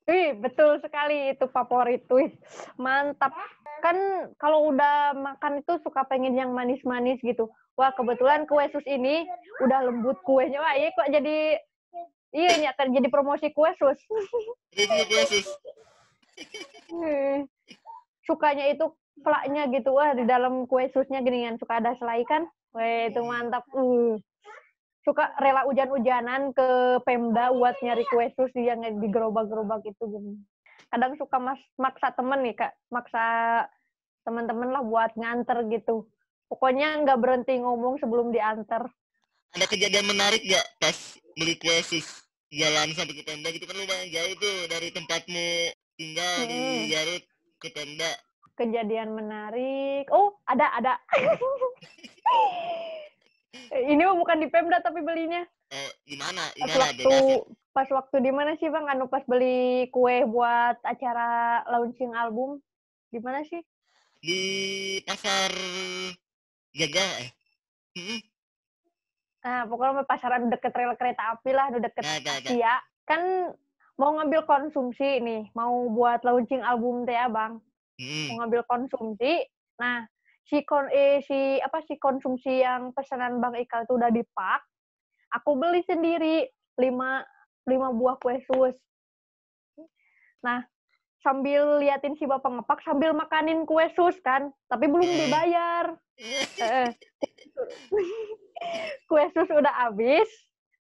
Wih, 0.05 0.37
betul 0.37 0.77
sekali 0.85 1.33
itu 1.33 1.49
favorit. 1.49 2.05
Wih, 2.13 2.29
mantap. 2.77 3.33
Kan 3.85 4.33
kalau 4.41 4.73
udah 4.73 5.13
makan 5.13 5.61
itu 5.61 5.77
suka 5.85 6.09
pengen 6.09 6.33
yang 6.33 6.57
manis-manis 6.57 7.21
gitu. 7.21 7.53
Wah, 7.77 7.93
kebetulan 7.93 8.49
kue 8.49 8.65
sus 8.73 8.87
ini 8.89 9.29
udah 9.61 9.85
lembut 9.85 10.17
kuenya. 10.25 10.57
Wah, 10.57 10.73
iya 10.73 10.89
kok 10.97 11.13
jadi 11.13 11.61
iya 12.33 12.53
nyata 12.65 12.89
jadi 12.89 13.13
promosi 13.13 13.53
kue 13.53 13.69
sus. 13.77 14.01
Review 14.73 15.05
kue 15.05 15.25
sus. 15.29 15.47
Hmm. 16.89 17.45
Sukanya 18.25 18.73
itu 18.73 18.89
plaknya 19.21 19.69
gitu. 19.69 19.93
Wah, 19.93 20.17
di 20.17 20.25
dalam 20.25 20.65
kue 20.65 20.89
susnya 20.89 21.21
gini 21.21 21.45
kan 21.45 21.61
suka 21.61 21.85
ada 21.85 21.93
selai 22.01 22.25
kan. 22.25 22.49
Wah, 22.73 23.13
itu 23.13 23.21
mantap. 23.21 23.69
Uh. 23.77 24.17
Suka 25.05 25.37
rela 25.37 25.69
hujan-hujanan 25.69 26.57
ke 26.57 26.97
Pemda 27.05 27.53
buat 27.53 27.77
nyari 27.85 28.09
kue 28.09 28.33
sus 28.33 28.49
yang 28.57 28.81
di 28.81 29.13
gerobak-gerobak 29.13 29.85
itu 29.85 30.01
gini. 30.09 30.41
Kadang 30.95 31.19
suka 31.19 31.43
mas 31.43 31.59
maksa 31.75 32.15
temen 32.15 32.39
nih, 32.47 32.55
Kak. 32.55 32.71
Maksa 32.87 33.27
teman-teman 34.23 34.71
lah 34.71 34.79
buat 34.87 35.11
nganter 35.19 35.67
gitu. 35.67 36.07
Pokoknya 36.47 37.03
nggak 37.03 37.19
berhenti 37.19 37.59
ngomong 37.59 37.99
sebelum 37.99 38.31
diantar. 38.31 38.87
Ada 39.59 39.67
kejadian 39.67 40.07
menarik 40.07 40.47
gak 40.47 40.63
pas 40.79 40.95
beli 41.35 41.59
kue 41.59 41.83
sus? 41.83 42.23
Jalan 42.55 42.95
sampai 42.95 43.11
ke 43.11 43.27
Pemda 43.27 43.51
gitu 43.51 43.67
kan 43.67 43.75
lumayan 43.75 44.07
jauh 44.15 44.39
tuh 44.39 44.57
dari 44.71 44.95
tempatmu 44.95 45.75
tinggal 45.99 46.37
di 46.47 46.55
Hmm. 46.63 46.87
Garut 46.87 47.25
ke 47.59 47.69
Pemda. 47.75 48.11
Kejadian 48.55 49.19
menarik. 49.19 50.07
Oh, 50.15 50.39
ada, 50.47 50.79
ada. 50.79 50.95
Ini 53.91 54.03
bukan 54.15 54.39
di 54.39 54.47
Pemda 54.47 54.79
tapi 54.79 55.03
belinya. 55.03 55.43
Oh, 55.75 55.91
gimana? 56.07 56.45
pas 56.55 56.71
Gimana? 56.71 56.85
waktu 56.87 57.03
Bedasin. 57.03 57.41
pas 57.75 57.89
waktu 57.91 58.17
di 58.23 58.31
mana 58.31 58.55
sih 58.63 58.71
bang 58.71 58.87
anu 58.87 59.11
pas 59.11 59.27
beli 59.27 59.91
kue 59.91 60.23
buat 60.23 60.79
acara 60.87 61.27
launching 61.67 62.15
album 62.15 62.63
di 63.11 63.19
mana 63.19 63.43
sih 63.43 63.59
Di 64.23 64.41
pasar 65.03 65.51
Jaga 66.71 67.07
eh. 67.23 67.31
Hmm, 67.95 68.21
nah 69.43 69.61
pokoknya 69.67 70.03
pasaran 70.07 70.51
deket 70.51 70.75
rel 70.75 70.95
kereta 70.95 71.35
api 71.35 71.51
lah 71.51 71.71
anu 71.71 71.79
deket 71.79 72.03
Nah. 72.03 72.19
Asia 72.23 72.75
kan 73.05 73.23
mau 73.95 74.15
ngambil 74.19 74.43
konsumsi 74.47 75.19
nih 75.19 75.51
mau 75.55 75.91
buat 75.91 76.23
launching 76.23 76.63
album 76.63 77.07
teh 77.07 77.15
ya 77.15 77.27
bang 77.27 77.59
hmm. 77.99 78.27
mau 78.31 78.43
ngambil 78.43 78.63
konsumsi 78.67 79.43
nah 79.79 80.07
si 80.47 80.63
kon 80.63 80.87
eh, 80.91 81.23
si 81.27 81.59
apa 81.59 81.83
si 81.87 81.95
konsumsi 81.99 82.63
yang 82.63 82.91
pesanan 82.95 83.39
bang 83.39 83.55
Ikal 83.59 83.87
itu 83.87 83.95
udah 83.95 84.11
dipak 84.11 84.63
aku 85.35 85.59
beli 85.59 85.83
sendiri 85.85 86.47
lima 86.79 87.27
lima 87.67 87.91
buah 87.91 88.17
kue 88.19 88.39
sus 88.47 88.79
Nah, 90.45 90.61
sambil 91.25 91.81
liatin 91.81 92.21
si 92.21 92.29
bapak 92.29 92.53
ngepak 92.53 92.85
sambil 92.85 93.17
makanin 93.17 93.65
kue 93.65 93.89
sus 93.97 94.13
kan, 94.21 94.53
tapi 94.69 94.93
belum 94.93 95.09
Hmm. 95.09 95.21
dibayar. 95.25 95.85
Eh, 96.61 96.93
kue 99.09 99.25
sus 99.33 99.49
udah 99.49 99.89
habis, 99.89 100.29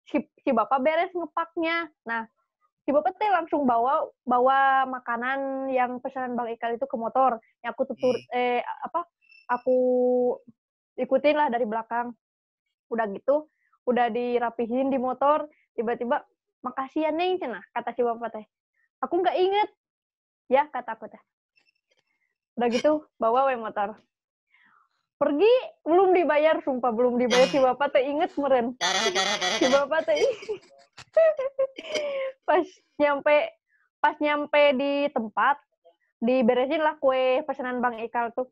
si, 0.06 0.22
si 0.46 0.50
bapak 0.54 0.78
beres 0.78 1.10
ngepaknya. 1.10 1.90
Nah, 2.06 2.30
si 2.86 2.94
bapak 2.94 3.18
teh 3.18 3.26
langsung 3.26 3.66
bawa 3.66 4.06
bawa 4.22 4.86
makanan 4.86 5.66
yang 5.74 5.98
pesanan 5.98 6.38
Bang 6.38 6.54
Ikal 6.54 6.78
itu 6.78 6.86
ke 6.86 6.94
motor. 6.94 7.42
Yang 7.66 7.74
aku 7.74 7.82
tutur 7.90 8.14
eh 8.30 8.62
apa? 8.62 9.10
Aku 9.58 9.76
ikutin 10.94 11.34
lah 11.34 11.50
dari 11.50 11.66
belakang. 11.66 12.14
Udah 12.94 13.10
gitu, 13.10 13.50
udah 13.88 14.12
dirapihin 14.12 14.92
di 14.92 15.00
motor, 15.00 15.48
tiba-tiba 15.72 16.20
makasih 16.60 17.08
ya 17.08 17.10
Neng 17.10 17.40
cenah 17.40 17.64
kata 17.72 17.96
si 17.96 18.04
bapak 18.04 18.28
teh. 18.36 18.44
Aku 19.00 19.24
nggak 19.24 19.36
inget. 19.40 19.68
Ya 20.52 20.68
kata 20.68 21.00
aku 21.00 21.08
teh. 21.08 21.22
Udah 22.60 22.68
gitu 22.68 23.08
bawa 23.16 23.48
we 23.48 23.56
motor. 23.56 23.96
Pergi 25.18 25.50
belum 25.82 26.14
dibayar, 26.14 26.62
sumpah 26.62 26.92
belum 26.92 27.16
dibayar 27.16 27.48
si 27.48 27.58
bapak 27.58 27.96
teh 27.96 28.04
inget 28.04 28.30
meren 28.36 28.76
si 29.58 29.66
bapak 29.66 30.04
teh 30.04 30.14
pas 32.48 32.64
nyampe 33.00 33.36
pas 33.98 34.14
nyampe 34.22 34.62
di 34.78 35.10
tempat 35.10 35.58
diberesin 36.22 36.82
lah 36.82 36.98
kue 36.98 37.42
pesanan 37.46 37.82
bang 37.82 38.02
Ikal 38.02 38.34
tuh 38.34 38.50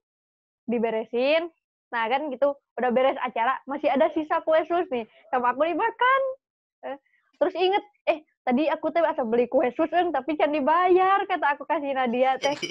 diberesin 0.66 1.50
nah 1.92 2.10
kan 2.10 2.28
gitu 2.34 2.58
udah 2.76 2.90
beres 2.90 3.18
acara 3.22 3.62
masih 3.64 3.86
ada 3.86 4.10
sisa 4.12 4.42
kue 4.42 4.58
sus 4.66 4.86
nih. 4.90 5.06
Sama 5.30 5.54
aku 5.54 5.64
dimakan 5.64 6.22
Eh, 6.84 6.98
terus 7.40 7.54
inget 7.56 7.84
eh 8.06 8.18
tadi 8.46 8.68
aku 8.70 8.92
teh 8.94 9.02
asa 9.02 9.26
beli 9.26 9.50
kue 9.50 9.72
sus 9.74 9.90
Eng, 9.90 10.12
tapi 10.14 10.38
can 10.38 10.52
dibayar 10.52 11.24
kata 11.24 11.56
aku 11.56 11.64
kasih 11.64 11.96
Nadia 11.96 12.36
teh. 12.40 12.56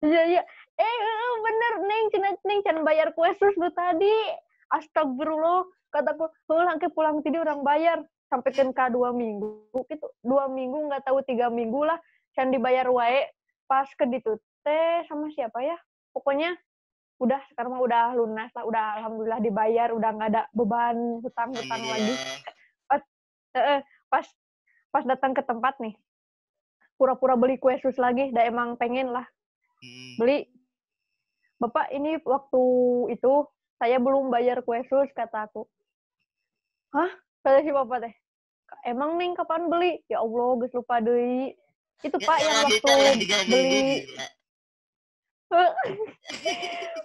Iya 0.00 0.22
iya. 0.32 0.42
Eh 0.80 0.96
eh, 1.04 1.32
bener 1.44 1.72
neng 1.84 2.04
cina 2.08 2.32
neng 2.48 2.64
can 2.64 2.80
bayar 2.88 3.12
kue 3.12 3.28
sus 3.36 3.52
lu 3.60 3.68
tadi. 3.76 4.32
Astagfirullah 4.72 5.68
kataku 5.92 6.32
pulang 6.48 6.80
ke 6.80 6.88
pulang 6.88 7.20
tidur 7.20 7.44
orang 7.44 7.60
bayar. 7.60 8.00
Sampai 8.32 8.56
kan 8.56 8.72
ke 8.72 8.84
dua 8.88 9.12
minggu 9.12 9.68
gitu. 9.92 10.08
Dua 10.24 10.48
minggu 10.48 10.88
nggak 10.88 11.04
tahu 11.04 11.20
tiga 11.28 11.52
minggu 11.52 11.84
lah 11.84 12.00
can 12.32 12.48
dibayar 12.48 12.88
wae. 12.88 13.28
Pas 13.68 13.92
ke 13.92 14.08
ditu 14.08 14.40
teh 14.64 15.04
sama 15.04 15.28
siapa 15.36 15.60
ya? 15.60 15.76
Pokoknya 16.16 16.56
udah 17.20 17.40
sekarang 17.52 17.76
mah 17.76 17.84
udah 17.84 18.04
lunas 18.16 18.50
lah 18.56 18.64
udah 18.64 18.84
alhamdulillah 18.96 19.40
dibayar 19.44 19.88
udah 19.92 20.10
nggak 20.16 20.30
ada 20.32 20.42
beban 20.56 21.20
hutang 21.20 21.52
hutang 21.52 21.82
lagi. 21.84 22.14
Alhamdulillah. 22.16 22.58
Eh, 23.50 23.58
eh, 23.58 23.80
pas 24.06 24.26
pas 24.94 25.04
datang 25.04 25.34
ke 25.34 25.42
tempat 25.42 25.74
nih 25.82 25.94
pura-pura 26.94 27.34
beli 27.34 27.56
kue 27.56 27.76
sus 27.80 27.96
lagi 27.96 28.30
dah 28.32 28.44
emang 28.44 28.76
pengen 28.80 29.12
lah. 29.12 29.26
Hmm. 29.80 30.16
beli. 30.20 30.48
Bapak 31.60 31.92
ini 31.92 32.16
waktu 32.24 32.62
itu 33.12 33.44
saya 33.76 34.00
belum 34.00 34.32
bayar 34.32 34.64
kue 34.64 34.80
sus 34.88 35.08
kata 35.12 35.48
aku. 35.48 35.68
Hah? 36.96 37.10
Kata 37.40 37.64
si 37.64 37.72
bapak 37.72 38.08
teh 38.08 38.14
emang 38.84 39.16
neng 39.18 39.36
kapan 39.36 39.68
beli? 39.68 40.00
Ya 40.08 40.20
allah 40.22 40.56
gus 40.60 40.72
lupa 40.72 41.00
deh 41.02 41.52
itu 42.00 42.16
Ya, 42.16 42.28
pak 42.28 42.38
yang 42.40 42.56
waktu 42.64 42.80
beli 43.44 44.08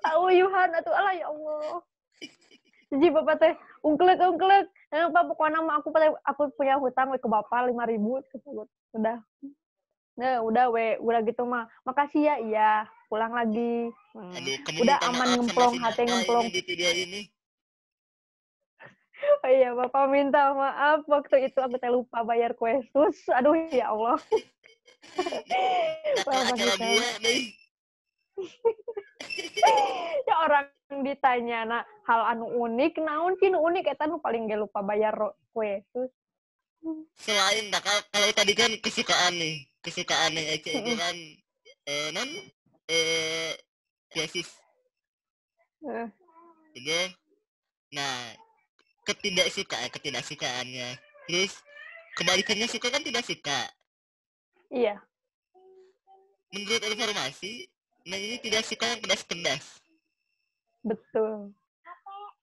tahu 0.06 0.24
Yuhan 0.30 0.70
atau 0.78 0.94
Allah 0.94 1.14
ya 1.18 1.25
Allah 1.30 1.82
jadi 2.94 3.08
bapak 3.12 3.36
teh 3.42 3.54
ungkelek 3.82 4.22
ungkelek 4.22 4.66
eh, 4.94 5.06
pak 5.10 5.24
pokoknya 5.25 5.60
mah 5.66 5.82
aku 5.82 5.90
aku 6.24 6.42
punya 6.54 6.78
hutang 6.78 7.10
ke 7.18 7.28
bapak 7.28 7.68
lima 7.68 7.90
ribu 7.90 8.22
udah 8.94 9.18
nah 10.16 10.40
udah 10.46 10.72
we 10.72 10.96
udah 11.02 11.20
gitu 11.25 11.44
mah 11.44 11.68
makasih 11.84 12.24
ya 12.24 12.36
iya 12.40 12.72
pulang 13.10 13.34
lagi 13.36 13.92
Hmm. 14.16 14.32
Aduh, 14.32 14.56
kamu 14.64 14.80
Udah 14.88 14.98
aman 15.12 15.28
ngemplong, 15.36 15.75
hati 15.84 16.08
ngemplong. 16.08 16.48
ini 16.48 16.56
di 16.56 16.62
video 16.64 16.89
ini. 16.96 17.22
Oh 19.43 19.52
iya, 19.60 19.76
Bapak 19.76 20.08
minta 20.08 20.56
maaf 20.56 21.04
waktu 21.12 21.52
itu 21.52 21.60
aku 21.60 21.76
teh 21.76 21.91
lupa 21.91 22.24
bayar 22.24 22.56
kue 22.56 22.80
sus. 22.96 23.28
Aduh, 23.36 23.60
ya 23.76 23.91
Allah. 23.91 24.15
Bapak 26.24 26.56
kita. 26.56 27.60
ya 30.28 30.36
orang 30.45 30.67
ditanya 31.02 31.60
nah, 31.65 31.84
hal 32.06 32.21
anu 32.36 32.45
unik, 32.45 33.00
naon 33.02 33.36
sih 33.39 33.52
unik 33.52 33.95
eta 33.95 34.06
nu 34.08 34.19
paling 34.19 34.48
gak 34.48 34.62
lupa 34.62 34.84
bayar 34.86 35.15
kue 35.56 35.82
sus. 35.91 36.12
Selain 37.17 37.74
dah, 37.74 37.82
kalau, 37.82 38.30
tadi 38.36 38.54
kan 38.54 38.69
kesukaan 38.78 39.34
nih, 39.34 39.65
kesukaan 39.82 40.38
nih 40.38 40.60
Ece 40.60 40.86
itu 40.86 40.93
kan 40.93 41.15
eh 41.89 42.10
non 42.13 42.30
eh 42.86 43.58
kuesis 44.13 44.50
Eh, 45.86 46.10
gitu. 46.74 46.98
Nah, 47.93 48.34
ketidaksukaan, 49.06 49.93
ketidaksukaannya. 49.93 50.98
Terus 51.30 51.62
kebalikannya 52.17 52.65
suka 52.65 52.89
kan 52.89 53.06
tidak 53.06 53.21
suka. 53.21 53.69
iya, 54.74 54.98
Menurut 56.50 56.82
informasi, 56.89 57.69
nah 58.06 58.18
ini 58.18 58.38
tidak 58.39 58.63
suka 58.65 58.86
yang 58.86 59.02
pedas-pedas. 59.02 59.82
betul. 60.86 61.54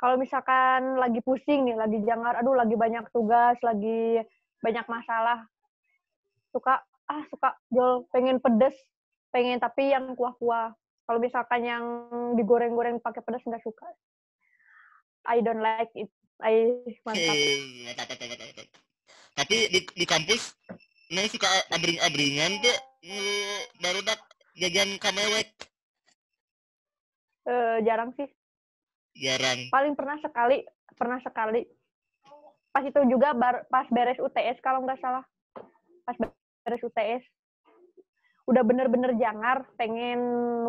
Kalau 0.02 0.18
misalkan 0.18 0.98
lagi 0.98 1.22
pusing 1.22 1.62
nih, 1.62 1.78
lagi 1.78 2.02
jangar, 2.02 2.34
aduh 2.42 2.58
lagi 2.58 2.74
banyak 2.74 3.06
tugas, 3.14 3.54
lagi 3.62 4.18
banyak 4.58 4.82
masalah, 4.90 5.46
suka 6.50 6.82
ah 7.06 7.22
suka 7.30 7.54
jol 7.70 8.02
pengen 8.10 8.42
pedes, 8.42 8.74
pengen 9.30 9.62
tapi 9.62 9.94
yang 9.94 10.18
kuah-kuah. 10.18 10.74
Kalau 11.06 11.18
misalkan 11.22 11.62
yang 11.62 11.84
digoreng-goreng 12.34 12.98
pakai 12.98 13.22
pedas 13.22 13.46
nggak 13.46 13.62
suka. 13.62 13.86
I 15.22 15.38
don't 15.38 15.62
like 15.62 15.94
it. 15.94 16.10
I 16.42 16.74
mantap. 17.06 17.38
Tapi 19.38 19.56
di, 19.70 19.80
di 19.86 20.06
kampus, 20.06 20.58
nah 21.14 21.22
suka 21.30 21.46
abring-abringan 21.70 22.58
tuh, 22.58 22.78
eh, 23.06 23.70
baru 23.78 24.02
dak 24.02 24.18
jajan 24.54 24.96
kamewek 24.98 25.48
Eh, 27.42 27.78
jarang 27.82 28.14
sih. 28.14 28.30
jarang. 29.18 29.66
Paling 29.68 29.98
pernah 29.98 30.14
sekali, 30.22 30.62
pernah 30.94 31.18
sekali. 31.20 31.66
Pas 32.70 32.86
itu 32.86 33.02
juga 33.10 33.34
bar- 33.34 33.66
pas 33.66 33.82
beres 33.90 34.16
UTS 34.16 34.62
kalau 34.62 34.86
nggak 34.86 35.02
salah. 35.02 35.26
Pas 36.06 36.14
beres 36.62 36.80
UTS. 36.80 37.26
Udah 38.46 38.62
bener-bener 38.62 39.18
jangar, 39.18 39.66
pengen 39.74 40.22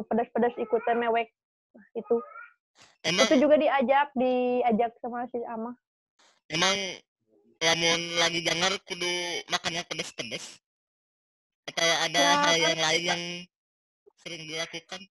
pedas-pedas 0.06 0.58
ikutan 0.58 0.98
mewek. 0.98 1.30
Nah, 1.72 1.86
itu. 1.94 2.18
Emang 3.06 3.30
Itu 3.30 3.38
juga 3.38 3.56
diajak, 3.56 4.10
diajak 4.18 4.98
sama 4.98 5.30
si 5.30 5.38
Ama. 5.46 5.78
emang 6.50 6.76
lamun 7.62 8.02
lagi 8.18 8.42
jangar 8.42 8.76
kudu 8.84 9.08
makannya 9.48 9.86
pedes-pedes 9.86 10.60
atau 11.64 11.88
ada 12.04 12.20
Ya, 12.20 12.34
hal 12.36 12.50
kan- 12.52 12.62
yang 12.66 12.80
lain 12.82 13.04
yang 13.06 13.24
sering 14.24 14.48
dilakukan? 14.48 15.02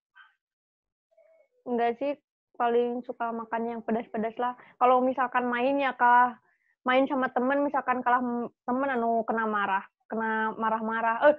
Enggak 1.69 2.01
sih, 2.01 2.17
paling 2.57 3.05
suka 3.05 3.31
makan 3.31 3.63
yang 3.69 3.81
pedas-pedas 3.85 4.35
lah. 4.41 4.57
Kalau 4.81 5.05
misalkan 5.05 5.47
main 5.47 5.77
ya 5.79 5.93
kalah 5.95 6.41
main 6.83 7.05
sama 7.07 7.31
temen, 7.31 7.63
misalkan 7.63 8.03
kalah 8.03 8.25
temen 8.67 8.89
anu 8.91 9.23
kena 9.29 9.45
marah, 9.47 9.85
kena 10.09 10.57
marah-marah. 10.57 11.31
Eh, 11.31 11.37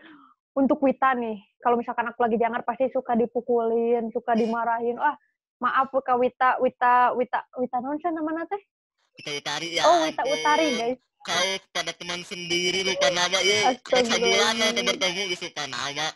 untuk 0.53 0.79
Wita 0.85 1.17
nih, 1.17 1.41
kalau 1.59 1.75
misalkan 1.81 2.07
aku 2.07 2.23
lagi 2.23 2.37
jangar 2.37 2.61
pasti 2.61 2.87
suka 2.93 3.17
dipukulin, 3.17 4.13
suka 4.13 4.37
dimarahin. 4.37 5.01
Ah, 5.01 5.17
maaf 5.57 5.89
ke 5.89 6.13
Wita, 6.13 6.61
Wita, 6.61 7.17
Wita, 7.17 7.41
Wita 7.57 7.77
non 7.81 7.97
sih 7.97 8.13
namanya 8.13 8.45
teh? 8.47 8.61
Kita 9.17 9.29
utari 9.33 9.67
ya. 9.75 9.83
Oh, 9.89 10.05
Wita. 10.05 10.21
Utari, 10.23 10.67
guys. 10.77 11.01
Kau 11.23 11.55
pada 11.71 11.95
teman 11.95 12.19
sendiri 12.27 12.83
lupa 12.83 13.07
nama 13.15 13.39
ya. 13.39 13.71
Kayak 13.79 14.11
sebulan 14.11 14.59
ya 14.59 14.83
bertemu 14.83 15.21
gitu 15.31 15.47
lupa 15.47 15.63
nama. 15.71 16.07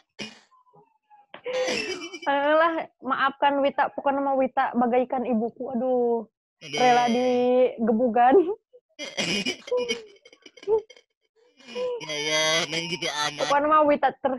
Alah, 2.28 2.92
maafkan 3.00 3.64
Wita, 3.64 3.94
bukan 3.96 4.20
nama 4.20 4.36
Wita, 4.36 4.76
bagaikan 4.76 5.24
ibuku. 5.24 5.72
Aduh, 5.72 6.28
rela 6.60 7.08
digebugan. 7.08 8.36
Ya 11.98 12.16
Allah, 12.16 12.68
neng 12.72 12.88
gitu 12.92 13.08
amat. 13.08 13.48
Pokoknya 13.48 13.68
mah 13.68 13.84
Wita 13.88 14.10
ter 14.16 14.34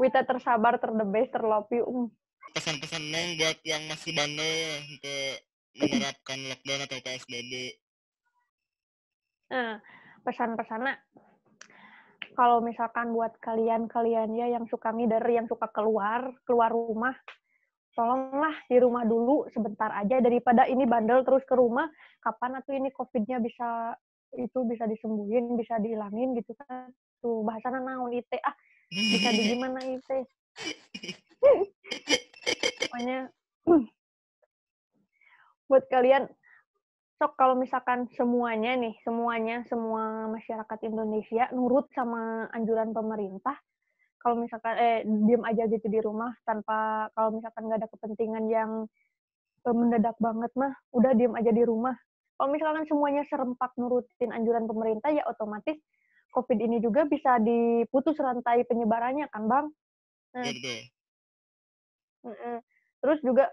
Wita 0.00 0.20
tersabar, 0.26 0.78
terdebes, 0.82 1.30
terlopi. 1.30 1.78
Um. 1.84 2.10
Pesan-pesan 2.58 3.02
neng 3.12 3.38
buat 3.38 3.58
yang 3.62 3.86
masih 3.86 4.12
bandel 4.12 4.42
ya, 4.42 4.72
untuk 4.82 5.34
menerapkan 5.78 6.38
lockdown 6.48 6.84
atau 6.84 6.98
PSBB. 7.00 7.52
Nah, 9.52 9.78
pesan-pesannya 10.24 10.94
kalau 12.32 12.64
misalkan 12.64 13.12
buat 13.12 13.36
kalian-kalian 13.40 14.30
ya 14.36 14.46
yang 14.58 14.64
suka 14.68 14.92
ngider, 14.92 15.22
yang 15.28 15.46
suka 15.48 15.68
keluar, 15.70 16.32
keluar 16.48 16.72
rumah, 16.72 17.14
tolonglah 17.92 18.56
di 18.66 18.76
rumah 18.80 19.04
dulu 19.04 19.48
sebentar 19.52 19.92
aja 19.92 20.20
daripada 20.20 20.66
ini 20.68 20.88
bandel 20.88 21.24
terus 21.24 21.44
ke 21.44 21.54
rumah, 21.54 21.88
kapan 22.24 22.60
atuh 22.60 22.74
ini 22.76 22.90
COVID-nya 22.92 23.40
bisa 23.40 23.96
itu 24.32 24.64
bisa 24.64 24.88
disembuhin, 24.88 25.60
bisa 25.60 25.76
dihilangin 25.76 26.32
gitu 26.36 26.56
kan. 26.56 26.88
gitu 27.22 27.46
bahasana 27.46 27.78
naon 27.78 28.10
ite 28.10 28.34
ah 28.42 28.50
bisa 28.90 29.30
di 29.30 29.54
gimana 29.54 29.78
ite 29.86 30.26
pokoknya 32.82 33.30
buat 35.70 35.86
kalian 35.86 36.26
sok 37.22 37.38
kalau 37.38 37.54
misalkan 37.54 38.10
semuanya 38.18 38.74
nih 38.74 38.98
semuanya 39.06 39.62
semua 39.70 40.26
masyarakat 40.26 40.78
Indonesia 40.82 41.46
nurut 41.54 41.86
sama 41.94 42.50
anjuran 42.50 42.90
pemerintah 42.90 43.54
kalau 44.18 44.42
misalkan 44.42 44.74
eh 44.74 45.06
diem 45.06 45.38
aja 45.46 45.70
gitu 45.70 45.86
di 45.86 46.02
rumah 46.02 46.34
tanpa 46.42 47.06
kalau 47.14 47.38
misalkan 47.38 47.70
nggak 47.70 47.78
ada 47.78 47.90
kepentingan 47.94 48.50
yang 48.50 48.90
eh, 49.62 49.70
mendadak 49.70 50.18
banget 50.18 50.50
mah 50.58 50.74
udah 50.90 51.14
diem 51.14 51.30
aja 51.38 51.54
di 51.54 51.62
rumah 51.62 51.94
kalau 52.34 52.50
misalkan 52.50 52.90
semuanya 52.90 53.22
serempak 53.30 53.70
nurutin 53.78 54.34
anjuran 54.34 54.66
pemerintah 54.66 55.14
ya 55.14 55.22
otomatis 55.30 55.78
COVID 56.34 56.58
ini 56.58 56.82
juga 56.82 57.06
bisa 57.06 57.38
diputus 57.38 58.18
rantai 58.18 58.66
penyebarannya 58.66 59.30
kan 59.30 59.46
bang 59.46 59.66
Iya, 60.32 60.50
betul. 60.58 60.80
Mm-mm. 62.26 62.56
Terus 63.04 63.18
juga 63.22 63.46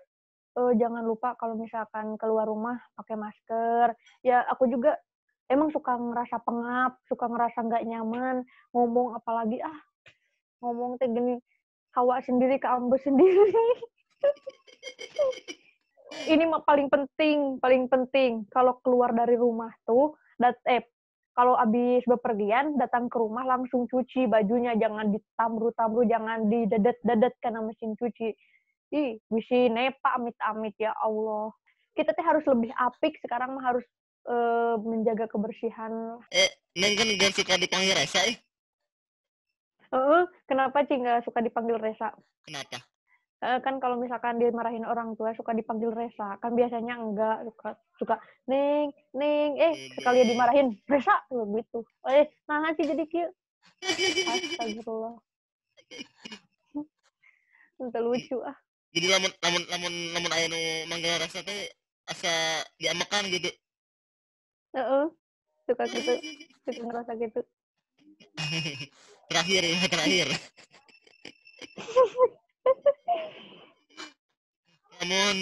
eh, 0.60 0.72
jangan 0.76 1.04
lupa 1.08 1.40
kalau 1.40 1.56
misalkan 1.56 2.20
keluar 2.20 2.44
rumah 2.46 2.76
pakai 3.00 3.16
masker. 3.16 3.96
Ya 4.20 4.44
aku 4.52 4.68
juga 4.68 5.00
emang 5.48 5.72
suka 5.72 5.96
ngerasa 5.96 6.44
pengap, 6.44 7.00
suka 7.08 7.26
ngerasa 7.32 7.64
nggak 7.64 7.86
nyaman 7.88 8.44
ngomong 8.76 9.16
apalagi 9.16 9.64
ah 9.64 9.80
ngomong 10.60 11.00
teh 11.00 11.08
gini 11.08 11.40
hawa 11.96 12.20
sendiri 12.22 12.60
ke 12.60 12.68
ambe 12.68 13.00
sendiri. 13.00 13.56
Ini 16.10 16.44
mah 16.50 16.66
paling 16.66 16.90
penting, 16.90 17.62
paling 17.62 17.86
penting 17.86 18.44
kalau 18.50 18.82
keluar 18.82 19.14
dari 19.14 19.38
rumah 19.38 19.70
tuh 19.86 20.18
dat 20.42 20.58
eh 20.66 20.84
kalau 21.40 21.56
abis 21.56 22.04
bepergian 22.04 22.76
datang 22.76 23.08
ke 23.08 23.16
rumah 23.16 23.48
langsung 23.48 23.88
cuci 23.88 24.28
bajunya 24.28 24.76
jangan 24.76 25.08
ditamru-tamru 25.08 26.04
jangan 26.04 26.52
didedet-dedet 26.52 27.40
karena 27.40 27.64
mesin 27.64 27.96
cuci 27.96 28.36
ih 28.90 29.22
bisi 29.30 29.70
nepa 29.70 30.18
amit-amit 30.18 30.76
ya 30.82 30.94
Allah. 30.98 31.54
Kita 31.94 32.14
teh 32.14 32.26
harus 32.26 32.46
lebih 32.46 32.74
apik 32.74 33.18
sekarang 33.22 33.54
mah 33.58 33.66
harus 33.74 33.86
eh, 34.26 34.76
menjaga 34.82 35.30
kebersihan. 35.30 36.18
Eh, 36.34 36.50
Neng 36.78 36.94
kan 36.98 37.10
gak 37.18 37.34
suka 37.38 37.58
dipanggil 37.58 37.94
Resa 37.98 38.22
eh. 38.26 38.38
Heeh, 39.90 40.22
kenapa 40.46 40.86
sih 40.86 41.02
nggak 41.02 41.26
suka 41.26 41.42
dipanggil 41.42 41.82
Resa 41.82 42.14
Kenapa? 42.46 42.78
Eh, 43.40 43.60
kan 43.64 43.80
kalau 43.82 43.98
misalkan 43.98 44.38
dimarahin 44.38 44.84
orang 44.86 45.16
tua 45.16 45.34
suka 45.34 45.56
dipanggil 45.56 45.96
Resa 45.96 46.38
kan 46.44 46.54
biasanya 46.54 47.00
enggak 47.00 47.48
suka 47.48 47.70
suka 47.96 48.16
Neng 48.46 48.92
Neng 49.16 49.56
eh 49.58 49.90
sekali 49.96 50.28
dimarahin 50.28 50.76
Resa 50.86 51.24
gitu. 51.32 51.88
Eh 52.12 52.28
nah 52.52 52.70
sih 52.76 52.86
jadi 52.86 53.06
kieu. 53.08 53.30
Astagfirullah. 54.30 55.16
Itu 57.80 58.00
lucu 58.04 58.38
ah 58.44 58.60
Jadi 58.90 59.06
lamun 59.06 59.32
lamun 59.42 59.64
lamun 59.70 59.94
lamun 60.18 60.32
aya 60.34 60.46
nu 60.50 60.58
manggil 60.90 61.14
Resa 61.22 61.46
teh 61.46 61.70
asa 62.10 62.32
diamakan 62.82 63.30
gitu. 63.30 63.50
Heeh. 64.74 65.06
suka 65.70 65.86
gitu 65.94 66.14
suka 66.66 66.82
ngerasa 66.82 67.14
gitu 67.22 67.42
terakhir 69.30 69.62
ya, 69.62 69.78
terakhir. 69.86 70.28
Lamun 75.00 75.38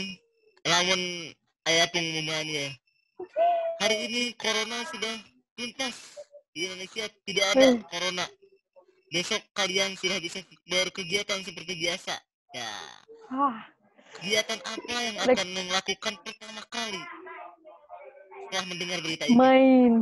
lamun 0.68 1.02
aya 1.66 1.88
pengumuman 1.90 2.46
ya. 2.46 2.68
Hari 3.80 3.96
ini 4.10 4.22
corona 4.36 4.84
sudah 4.92 5.16
tuntas 5.56 5.96
di 6.52 6.66
Indonesia 6.68 7.06
tidak 7.26 7.46
ada 7.56 7.68
Hmm. 7.74 7.82
corona. 7.88 8.26
Besok 9.08 9.40
kalian 9.56 9.96
sudah 9.96 10.20
bisa 10.20 10.44
berkegiatan 10.68 11.40
seperti 11.42 11.74
biasa. 11.80 12.14
Ya, 12.52 12.68
ah 13.34 13.58
kegiatan 14.18 14.60
apa 14.64 14.96
yang 15.04 15.16
akan 15.22 15.48
melakukan 15.52 16.14
pertama 16.24 16.62
kali? 16.72 17.02
Setelah 18.48 18.66
mendengar 18.72 19.00
berita 19.04 19.24
ini? 19.28 19.36
main. 19.36 19.94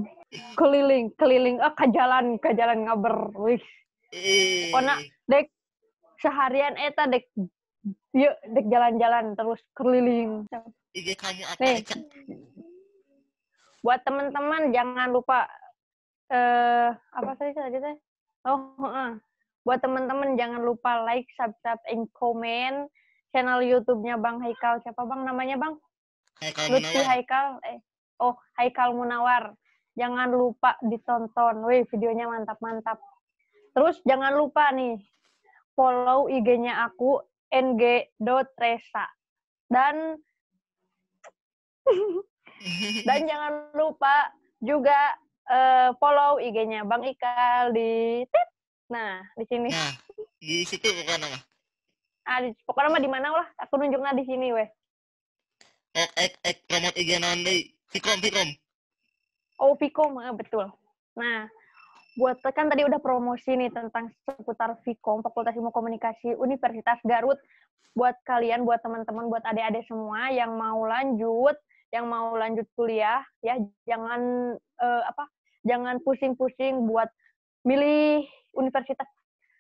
Keliling 0.60 1.06
keliling. 1.18 1.58
Ah 1.64 1.74
ke 1.74 1.90
jalan 1.90 2.38
ke 2.38 2.54
jalan 2.54 2.86
ngaber. 2.86 3.34
Wih. 3.40 3.64
Eh, 4.14 4.72
dek 5.26 5.50
seharian 6.22 6.78
eta 6.78 7.10
dek. 7.10 7.26
Yuk 8.16 8.36
dek 8.54 8.66
jalan-jalan 8.72 9.36
terus 9.36 9.62
keliling. 9.76 10.46
IG 10.96 11.18
kamu 11.20 11.44
apa 11.44 11.60
nih. 11.60 11.84
Eca? 11.84 11.98
buat 13.86 14.02
teman-teman 14.02 14.74
jangan 14.74 15.14
lupa 15.14 15.46
eh 16.34 16.90
apa 16.90 17.38
tadi 17.38 17.54
tadi 17.54 17.78
teh 17.78 17.98
oh 18.50 18.74
heeh. 18.82 19.22
buat 19.62 19.78
teman-teman 19.78 20.34
jangan 20.34 20.66
lupa 20.66 21.06
like 21.06 21.30
subscribe 21.38 21.78
and 21.94 22.10
comment 22.18 22.90
channel 23.36 23.60
YouTube-nya 23.60 24.16
Bang 24.16 24.40
Haikal 24.40 24.80
siapa 24.80 25.04
Bang 25.04 25.28
namanya 25.28 25.60
Bang 25.60 25.76
Hai 26.40 26.56
kamu 26.56 26.80
Lutfi 26.80 26.96
Munawar. 26.96 27.12
Haikal 27.12 27.48
eh 27.68 27.80
oh 28.24 28.36
Haikal 28.56 28.90
Munawar 28.96 29.44
jangan 30.00 30.32
lupa 30.32 30.80
ditonton 30.80 31.68
wih 31.68 31.84
videonya 31.92 32.32
mantap-mantap 32.32 32.96
terus 33.76 34.00
jangan 34.08 34.32
lupa 34.32 34.72
nih 34.72 34.96
follow 35.76 36.32
IG-nya 36.32 36.88
aku 36.88 37.20
ng.resa 37.52 39.06
dan 39.68 40.16
dan 43.08 43.20
jangan 43.28 43.76
lupa 43.76 44.32
juga 44.64 45.20
eh, 45.52 45.92
follow 46.00 46.40
IG-nya 46.40 46.88
Bang 46.88 47.04
Ikal 47.06 47.76
di. 47.76 48.24
Nah, 48.86 49.22
di 49.34 49.46
sini. 49.50 49.70
Nah, 49.70 49.94
di 50.42 50.62
situ 50.66 50.86
bukan 50.86 51.22
nama. 51.22 51.55
Ah, 52.26 52.42
di, 52.42 52.58
pokoknya 52.66 52.90
mah 52.90 53.04
di 53.06 53.12
mana 53.12 53.30
lah. 53.30 53.48
Aku 53.62 53.78
nunjuknya 53.78 54.18
di 54.18 54.26
sini 54.26 54.50
weh. 54.50 54.70
Ek 55.96 56.12
ek 56.18 56.34
ek 56.44 56.58
promote 56.68 56.98
IG 56.98 57.22
naon 57.22 57.46
deui? 57.46 57.72
Fikrom 57.94 58.20
Fikrom. 58.20 58.50
Oh, 59.56 59.72
Vicom, 59.80 60.20
eh, 60.20 60.36
betul. 60.36 60.68
Nah, 61.16 61.48
buat 62.20 62.44
kan 62.44 62.68
tadi 62.68 62.84
udah 62.84 63.00
promosi 63.00 63.56
nih 63.56 63.72
tentang 63.72 64.12
seputar 64.28 64.76
Vicom, 64.84 65.24
Fakultas 65.24 65.56
Ilmu 65.56 65.72
Komunikasi 65.72 66.36
Universitas 66.36 67.00
Garut. 67.08 67.40
Buat 67.96 68.20
kalian, 68.28 68.68
buat 68.68 68.84
teman-teman, 68.84 69.32
buat 69.32 69.40
adik-adik 69.48 69.88
semua 69.88 70.28
yang 70.28 70.60
mau 70.60 70.84
lanjut, 70.84 71.56
yang 71.96 72.12
mau 72.12 72.36
lanjut 72.36 72.68
kuliah, 72.76 73.24
ya 73.40 73.56
jangan 73.88 74.52
eh, 74.60 75.04
apa? 75.08 75.24
Jangan 75.64 76.04
pusing-pusing 76.04 76.84
buat 76.84 77.08
milih 77.64 78.28
universitas 78.60 79.08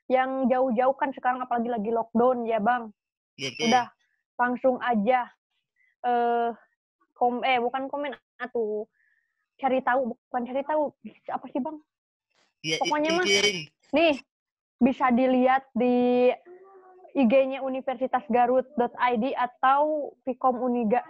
yang 0.05 0.45
jauh-jauh 0.45 0.95
kan 0.95 1.09
sekarang 1.11 1.41
apalagi 1.41 1.69
lagi 1.69 1.89
lockdown 1.89 2.45
ya, 2.45 2.61
Bang. 2.61 2.93
Gitu. 3.35 3.65
Udah 3.65 3.89
langsung 4.35 4.77
aja 4.83 5.31
eh 6.05 6.51
kom 7.15 7.41
eh 7.41 7.57
bukan 7.57 7.87
komen 7.87 8.13
atuh 8.37 8.85
cari 9.55 9.79
tahu 9.79 10.11
bukan 10.11 10.43
cari 10.43 10.61
tahu 10.67 10.91
apa 11.31 11.45
sih 11.49 11.63
bang 11.63 11.79
Ya, 12.65 12.81
pokoknya 12.81 13.09
mah- 13.15 13.29
nih 13.95 14.19
bisa 14.81 15.13
dilihat 15.13 15.69
di 15.71 16.27
IG-nya 17.15 17.61
universitasgarut.id 17.61 19.25
atau 19.37 20.11
Vkom 20.25 20.59
Uniga. 20.59 21.05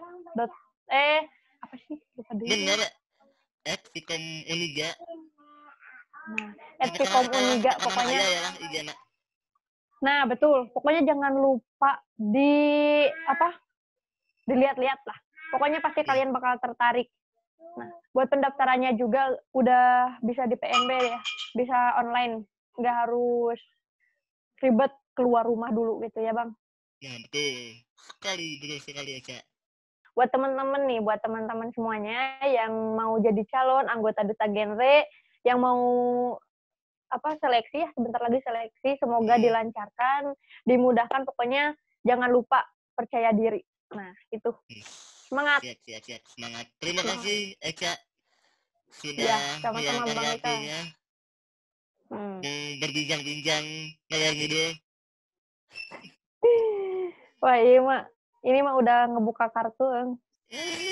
eh 0.86 1.24
apa 1.64 1.76
sih 1.88 1.98
lupa 2.14 2.36
dulu. 2.36 2.52
Bener. 2.52 2.80
Fikrom 3.96 4.22
Uniga. 4.46 4.92
Nah, 6.30 6.52
at 6.80 6.90
Vkom 6.92 7.26
Uniga 7.32 7.74
pokoknya. 7.80 8.20
ya 8.20 8.40
lah 8.44 8.54
IG 8.60 8.76
na. 8.86 8.94
Nah 10.04 10.20
betul, 10.28 10.70
pokoknya 10.76 11.02
jangan 11.08 11.34
lupa 11.34 12.04
di 12.14 12.54
apa 13.26 13.56
dilihat-lihat 14.46 15.02
lah. 15.08 15.18
Pokoknya 15.56 15.80
pasti 15.82 16.02
kalian 16.04 16.36
bakal 16.36 16.60
tertarik. 16.60 17.10
Nah, 17.76 17.90
buat 18.16 18.28
pendaftarannya 18.32 18.96
juga 18.96 19.36
udah 19.52 20.20
bisa 20.24 20.48
di 20.48 20.56
PNB 20.56 20.92
ya, 20.96 21.20
bisa 21.56 21.78
online, 22.00 22.48
nggak 22.80 22.96
harus 23.08 23.60
ribet 24.64 24.92
keluar 25.16 25.44
rumah 25.48 25.72
dulu 25.72 26.04
gitu 26.04 26.24
ya 26.24 26.32
bang. 26.32 26.52
Ya 27.04 27.16
betul. 27.20 27.84
Sekali 27.96 28.48
betul 28.62 28.80
sekali 28.84 29.12
Eca. 29.20 29.40
Buat 30.16 30.32
teman-teman 30.32 30.88
nih, 30.88 31.00
buat 31.04 31.20
teman-teman 31.20 31.76
semuanya 31.76 32.40
yang 32.48 32.72
mau 32.96 33.20
jadi 33.20 33.44
calon 33.52 33.92
anggota 33.92 34.24
duta 34.24 34.48
genre, 34.48 35.04
yang 35.44 35.60
mau 35.60 35.84
apa 37.08 37.38
seleksi 37.38 37.78
ya 37.80 37.90
sebentar 37.94 38.20
lagi 38.20 38.42
seleksi, 38.42 38.90
semoga 38.98 39.36
Hmm. 39.36 39.44
dilancarkan, 39.44 40.22
dimudahkan, 40.64 41.22
pokoknya 41.24 41.74
jangan 42.02 42.30
lupa 42.30 42.66
percaya 42.94 43.30
diri. 43.32 43.62
Nah 43.94 44.12
itu 44.30 44.50
semangat. 45.26 45.62
Siap 45.62 45.80
siap 45.82 46.02
siap 46.04 46.22
semangat. 46.28 46.66
Terima 46.78 47.02
Semangat. 47.02 47.22
kasih 47.22 47.40
Eca 47.60 47.94
sudah 48.90 49.24
Ya, 49.24 49.40
Bang 49.62 49.76
Eka. 49.76 50.22
waktunya 50.24 50.80
Hmm. 52.06 52.40
berbincang-bincang 52.80 53.66
ngalor 54.08 54.34
ngidul. 54.34 54.70
Wah 57.42 57.58
iya 57.58 57.82
mah, 57.82 58.02
ini 58.42 58.60
mah 58.62 58.78
udah 58.78 59.10
ngebuka 59.10 59.50
kartu, 59.50 59.86
Eng. 59.92 60.12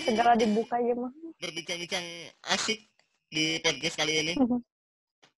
segala 0.03 0.33
dibuka 0.33 0.81
ya 0.81 0.93
mah. 0.93 1.13
berbincang-bincang 1.37 2.03
asik 2.49 2.89
di 3.27 3.61
podcast 3.61 3.95
kali 3.95 4.13
ini. 4.19 4.33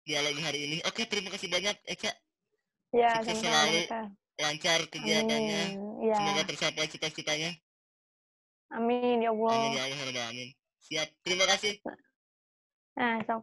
dialog 0.05 0.37
hari 0.39 0.69
ini. 0.69 0.77
Oke, 0.85 1.09
terima 1.09 1.33
kasih 1.33 1.49
banyak 1.49 1.75
Eca. 1.83 2.13
Ya, 2.93 3.19
Sukses 3.19 3.41
selalu. 3.41 3.79
Kak. 3.89 4.07
Lancar 4.35 4.79
kegiatannya. 4.87 5.61
Amin. 5.75 6.05
Ya, 6.05 6.15
Semoga 6.15 6.43
tercapai 6.45 6.85
cita-citanya. 6.87 7.51
amin 8.67 9.23
ya 9.23 9.31
Amin 9.31 9.45
Allah. 9.45 9.71
ya 9.71 9.83
Allah, 9.87 9.97
ya 9.97 10.05
Rabbal 10.09 10.25
Amin. 10.29 10.49
Siap. 10.85 11.07
Terima 11.23 11.45
kasih. 11.49 11.73
Nah, 12.95 13.19
sok. 13.25 13.41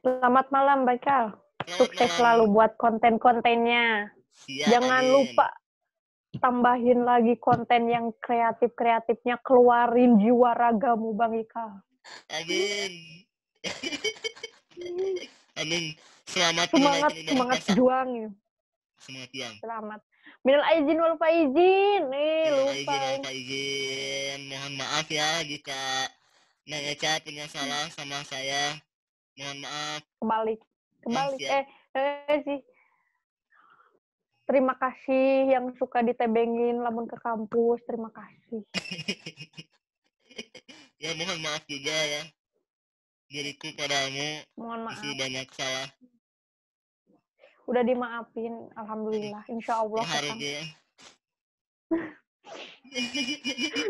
Selamat 0.00 0.46
malam, 0.48 0.78
Baikal. 0.86 1.24
Selamat 1.64 1.78
Sukses 1.80 2.00
malam. 2.06 2.16
selalu 2.16 2.44
buat 2.52 2.72
konten-kontennya. 2.76 4.12
Siap, 4.46 4.68
Jangan 4.70 5.02
amin. 5.04 5.12
lupa 5.12 5.48
tambahin 6.34 7.00
lagi 7.06 7.34
konten 7.38 7.86
yang 7.86 8.10
kreatif-kreatifnya, 8.18 9.38
keluarin 9.40 10.18
jiwa 10.18 10.50
ragamu, 10.52 11.14
Bang 11.14 11.34
Ika. 11.34 11.66
Amin. 12.34 12.92
Amin. 15.54 15.94
Selamat 16.24 16.66
Semangat, 16.72 17.10
semangat 17.14 17.58
puasa. 17.62 17.72
juang. 17.78 18.10
Semangat 18.98 19.30
yang. 19.36 19.54
Selamat. 19.62 20.00
Minal 20.42 20.64
aizin 20.72 20.98
wal 20.98 21.16
faizin. 21.20 22.02
Nih, 22.10 22.48
Mohon 22.48 22.64
lupa. 22.64 22.74
izin, 22.74 23.18
mohon 23.20 23.32
izin. 23.32 24.38
Mohon 24.50 24.72
maaf 24.80 25.06
ya 25.08 25.28
jika 25.44 25.80
Neng 26.64 26.84
Eca 26.90 27.20
punya 27.20 27.44
salah 27.46 27.84
sama 27.92 28.24
saya. 28.24 28.80
Mohon 29.36 29.58
maaf. 29.62 30.00
Kebalik. 30.18 30.60
Kebalik. 31.04 31.38
siap. 31.38 31.52
Eh, 31.52 31.64
eh 32.32 32.40
sih. 32.42 32.60
Terima 34.44 34.74
kasih 34.76 35.56
yang 35.56 35.72
suka 35.80 36.04
ditebengin 36.04 36.80
lamun 36.82 37.08
ke 37.08 37.16
kampus. 37.20 37.80
Terima 37.88 38.10
kasih. 38.12 38.60
ya 41.02 41.10
mohon 41.14 41.38
maaf 41.44 41.62
juga 41.68 41.94
ya. 41.94 42.22
Diriku 43.34 43.66
padamu 43.74 44.46
Mohon 44.54 44.80
maaf. 44.86 44.94
masih 44.94 45.10
banyak 45.18 45.46
salah. 45.58 45.88
Udah 47.66 47.82
dimaafin. 47.82 48.54
Alhamdulillah. 48.78 49.42
Insya 49.54 49.82
Allah. 49.82 50.06
Harus 50.06 50.38
Kakang. 50.38 50.38
ya. 50.38 50.62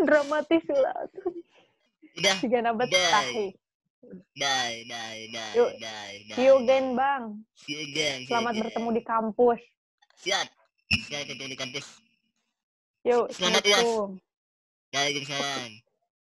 Dramatis 0.09 0.65
lah. 0.73 0.97
Udah. 2.17 2.37
Tiga 2.41 2.59
nabat 2.65 2.89
Bye. 2.89 3.05
tahi. 3.13 3.47
Bye, 4.37 4.85
bye, 4.85 5.23
bye, 5.33 5.53
Yuk. 5.57 5.71
bye, 5.77 6.17
bye. 6.29 6.37
See 6.37 6.45
you 6.45 6.55
again, 6.61 6.93
Bang. 6.93 7.25
See 7.57 7.73
you 7.73 7.81
again. 7.89 8.25
Selamat 8.25 8.53
again. 8.53 8.63
bertemu 8.69 8.89
di 8.93 9.03
kampus. 9.03 9.61
Siap. 10.21 10.49
Selamat 11.05 11.27
bertemu 11.33 11.49
di 11.53 11.59
kampus. 11.59 11.87
Yuk, 13.05 13.29
Selamat. 13.29 13.61
Assalamualaikum. 13.61 14.09
Waalaikumsalam. 14.93 15.84